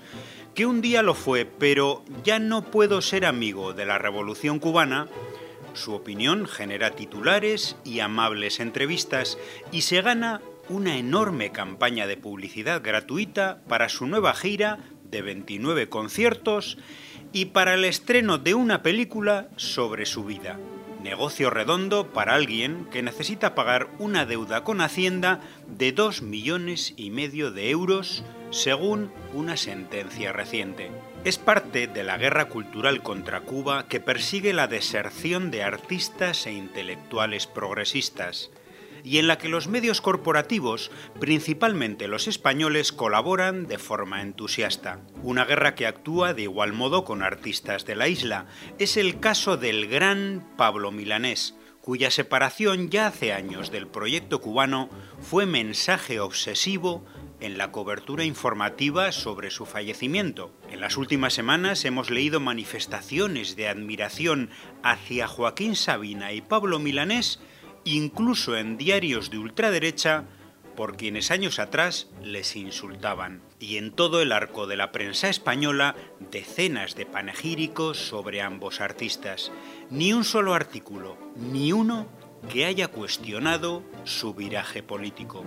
[0.55, 5.09] que un día lo fue, pero ya no puedo ser amigo de la revolución cubana,
[5.73, 9.39] su opinión genera titulares y amables entrevistas
[9.73, 14.79] y se gana una enorme campaña de publicidad gratuita para su nueva gira
[15.11, 16.79] de 29 conciertos
[17.33, 20.59] y para el estreno de una película sobre su vida.
[21.03, 27.11] Negocio redondo para alguien que necesita pagar una deuda con Hacienda de 2 millones y
[27.11, 30.91] medio de euros según una sentencia reciente.
[31.25, 36.53] Es parte de la guerra cultural contra Cuba que persigue la deserción de artistas e
[36.53, 38.51] intelectuales progresistas
[39.07, 40.91] y en la que los medios corporativos,
[41.21, 45.01] principalmente los españoles, colaboran de forma entusiasta.
[45.23, 48.47] Una guerra que actúa de igual modo con artistas de la isla.
[48.81, 54.91] Es el caso del gran Pablo Milanés, cuya separación ya hace años del proyecto cubano
[55.21, 57.05] fue mensaje obsesivo
[57.39, 60.53] en la cobertura informativa sobre su fallecimiento.
[60.69, 64.51] En las últimas semanas hemos leído manifestaciones de admiración
[64.83, 67.39] hacia Joaquín Sabina y Pablo Milanés,
[67.95, 70.25] incluso en diarios de ultraderecha,
[70.77, 73.41] por quienes años atrás les insultaban.
[73.59, 75.97] Y en todo el arco de la prensa española,
[76.31, 79.51] decenas de panegíricos sobre ambos artistas.
[79.89, 82.07] Ni un solo artículo, ni uno
[82.53, 85.45] que haya cuestionado su viraje político.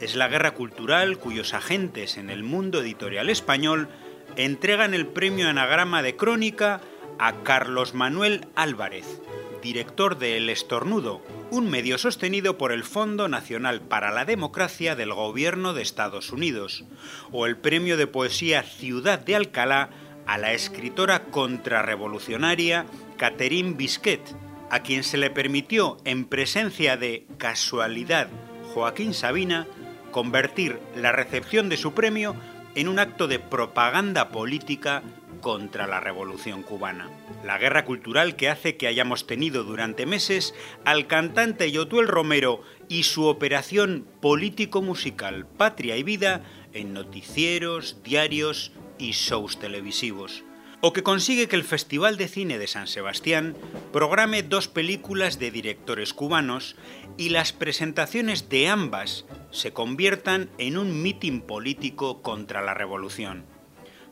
[0.00, 3.88] Es la guerra cultural cuyos agentes en el mundo editorial español
[4.36, 6.80] entregan el premio Anagrama de Crónica
[7.18, 9.20] a Carlos Manuel Álvarez,
[9.62, 15.12] director de El Estornudo, un medio sostenido por el Fondo Nacional para la Democracia del
[15.12, 16.84] Gobierno de Estados Unidos,
[17.32, 19.90] o el premio de poesía Ciudad de Alcalá
[20.26, 22.86] a la escritora contrarrevolucionaria
[23.16, 24.22] Catherine Bisquet,
[24.70, 28.28] a quien se le permitió, en presencia de casualidad
[28.74, 29.66] Joaquín Sabina,
[30.10, 32.36] convertir la recepción de su premio
[32.74, 35.02] en un acto de propaganda política
[35.40, 37.08] contra la revolución cubana.
[37.44, 43.04] La guerra cultural que hace que hayamos tenido durante meses al cantante Yotuel Romero y
[43.04, 50.44] su operación político-musical Patria y Vida en noticieros, diarios y shows televisivos
[50.80, 53.56] o que consigue que el Festival de Cine de San Sebastián
[53.92, 56.76] programe dos películas de directores cubanos
[57.16, 63.44] y las presentaciones de ambas se conviertan en un mitin político contra la revolución.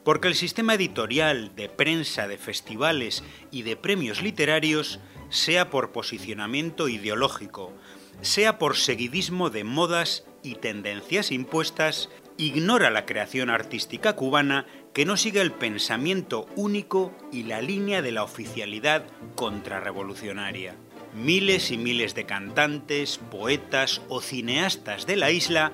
[0.07, 5.01] Porque el sistema editorial, de prensa, de festivales y de premios literarios,
[5.31, 7.73] sea por posicionamiento ideológico,
[8.21, 15.17] sea por seguidismo de modas y tendencias impuestas, ignora la creación artística cubana que no
[15.17, 20.77] siga el pensamiento único y la línea de la oficialidad contrarrevolucionaria.
[21.17, 25.73] Miles y miles de cantantes, poetas o cineastas de la isla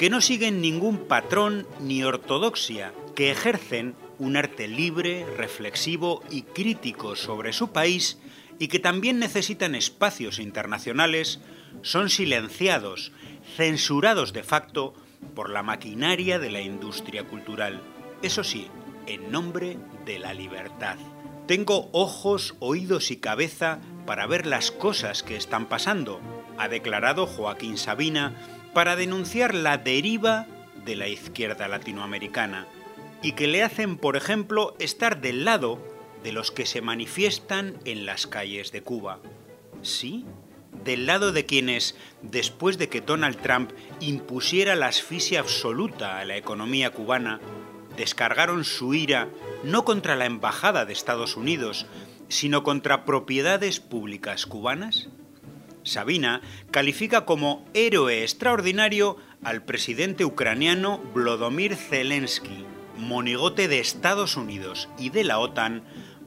[0.00, 7.16] que no siguen ningún patrón ni ortodoxia, que ejercen un arte libre, reflexivo y crítico
[7.16, 8.18] sobre su país
[8.58, 11.40] y que también necesitan espacios internacionales,
[11.82, 13.12] son silenciados,
[13.58, 14.94] censurados de facto
[15.34, 17.82] por la maquinaria de la industria cultural.
[18.22, 18.68] Eso sí,
[19.06, 19.76] en nombre
[20.06, 20.96] de la libertad.
[21.46, 26.22] Tengo ojos, oídos y cabeza para ver las cosas que están pasando,
[26.56, 30.46] ha declarado Joaquín Sabina para denunciar la deriva
[30.84, 32.66] de la izquierda latinoamericana
[33.22, 35.78] y que le hacen, por ejemplo, estar del lado
[36.22, 39.20] de los que se manifiestan en las calles de Cuba.
[39.82, 40.24] ¿Sí?
[40.84, 46.36] Del lado de quienes, después de que Donald Trump impusiera la asfixia absoluta a la
[46.36, 47.40] economía cubana,
[47.96, 49.28] descargaron su ira
[49.64, 51.86] no contra la Embajada de Estados Unidos,
[52.28, 55.08] sino contra propiedades públicas cubanas?
[55.82, 62.64] Sabina califica como héroe extraordinario al presidente ucraniano Vladimir Zelensky,
[62.96, 65.84] monigote de Estados Unidos y de la OTAN,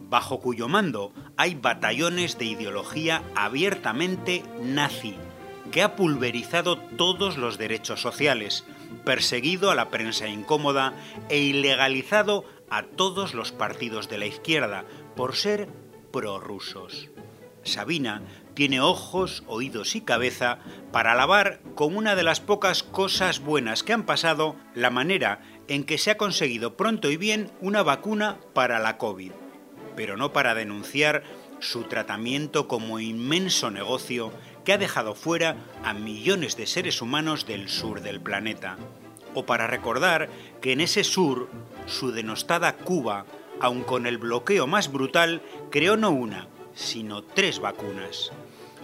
[0.09, 5.15] bajo cuyo mando hay batallones de ideología abiertamente nazi,
[5.71, 8.65] que ha pulverizado todos los derechos sociales,
[9.05, 10.93] perseguido a la prensa incómoda
[11.29, 14.85] e ilegalizado a todos los partidos de la izquierda
[15.15, 15.67] por ser
[16.11, 17.09] prorrusos.
[17.63, 18.21] Sabina
[18.53, 20.59] tiene ojos, oídos y cabeza
[20.91, 25.83] para alabar como una de las pocas cosas buenas que han pasado la manera en
[25.83, 29.31] que se ha conseguido pronto y bien una vacuna para la COVID,
[29.95, 31.23] pero no para denunciar
[31.59, 34.31] su tratamiento como inmenso negocio
[34.65, 38.77] que ha dejado fuera a millones de seres humanos del sur del planeta.
[39.33, 40.29] O para recordar
[40.61, 41.49] que en ese sur,
[41.87, 43.25] su denostada Cuba,
[43.59, 45.41] aun con el bloqueo más brutal,
[45.71, 48.31] creó no una, sino tres vacunas.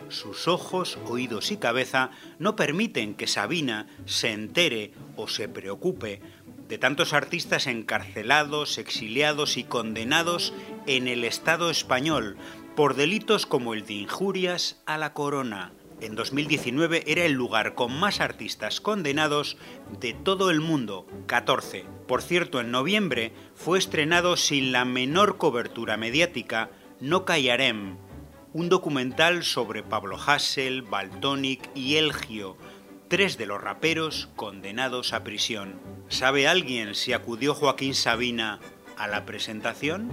[0.09, 6.21] Sus ojos, oídos y cabeza no permiten que Sabina se entere o se preocupe
[6.67, 10.53] de tantos artistas encarcelados, exiliados y condenados
[10.87, 12.37] en el Estado español
[12.75, 15.73] por delitos como el de injurias a la corona.
[16.01, 19.57] En 2019 era el lugar con más artistas condenados
[19.99, 21.85] de todo el mundo, 14.
[22.07, 27.97] Por cierto, en noviembre fue estrenado sin la menor cobertura mediática No Callarem,
[28.53, 32.57] un documental sobre Pablo Hassel, Baltonic y Elgio,
[33.07, 35.79] tres de los raperos condenados a prisión.
[36.07, 38.59] ¿Sabe alguien si acudió Joaquín Sabina
[38.97, 40.09] a la presentación?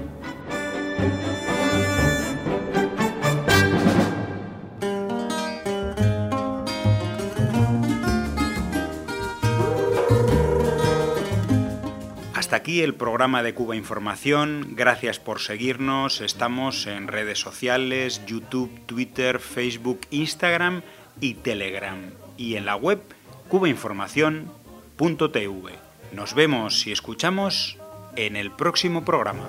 [12.47, 14.76] Hasta aquí el programa de Cuba Información.
[14.76, 16.20] Gracias por seguirnos.
[16.20, 20.82] Estamos en redes sociales, YouTube, Twitter, Facebook, Instagram
[21.20, 21.99] y Telegram.
[22.36, 23.03] Y en la web
[23.49, 25.72] cubainformación.tv.
[26.12, 27.78] Nos vemos y escuchamos
[28.14, 29.42] en el próximo programa.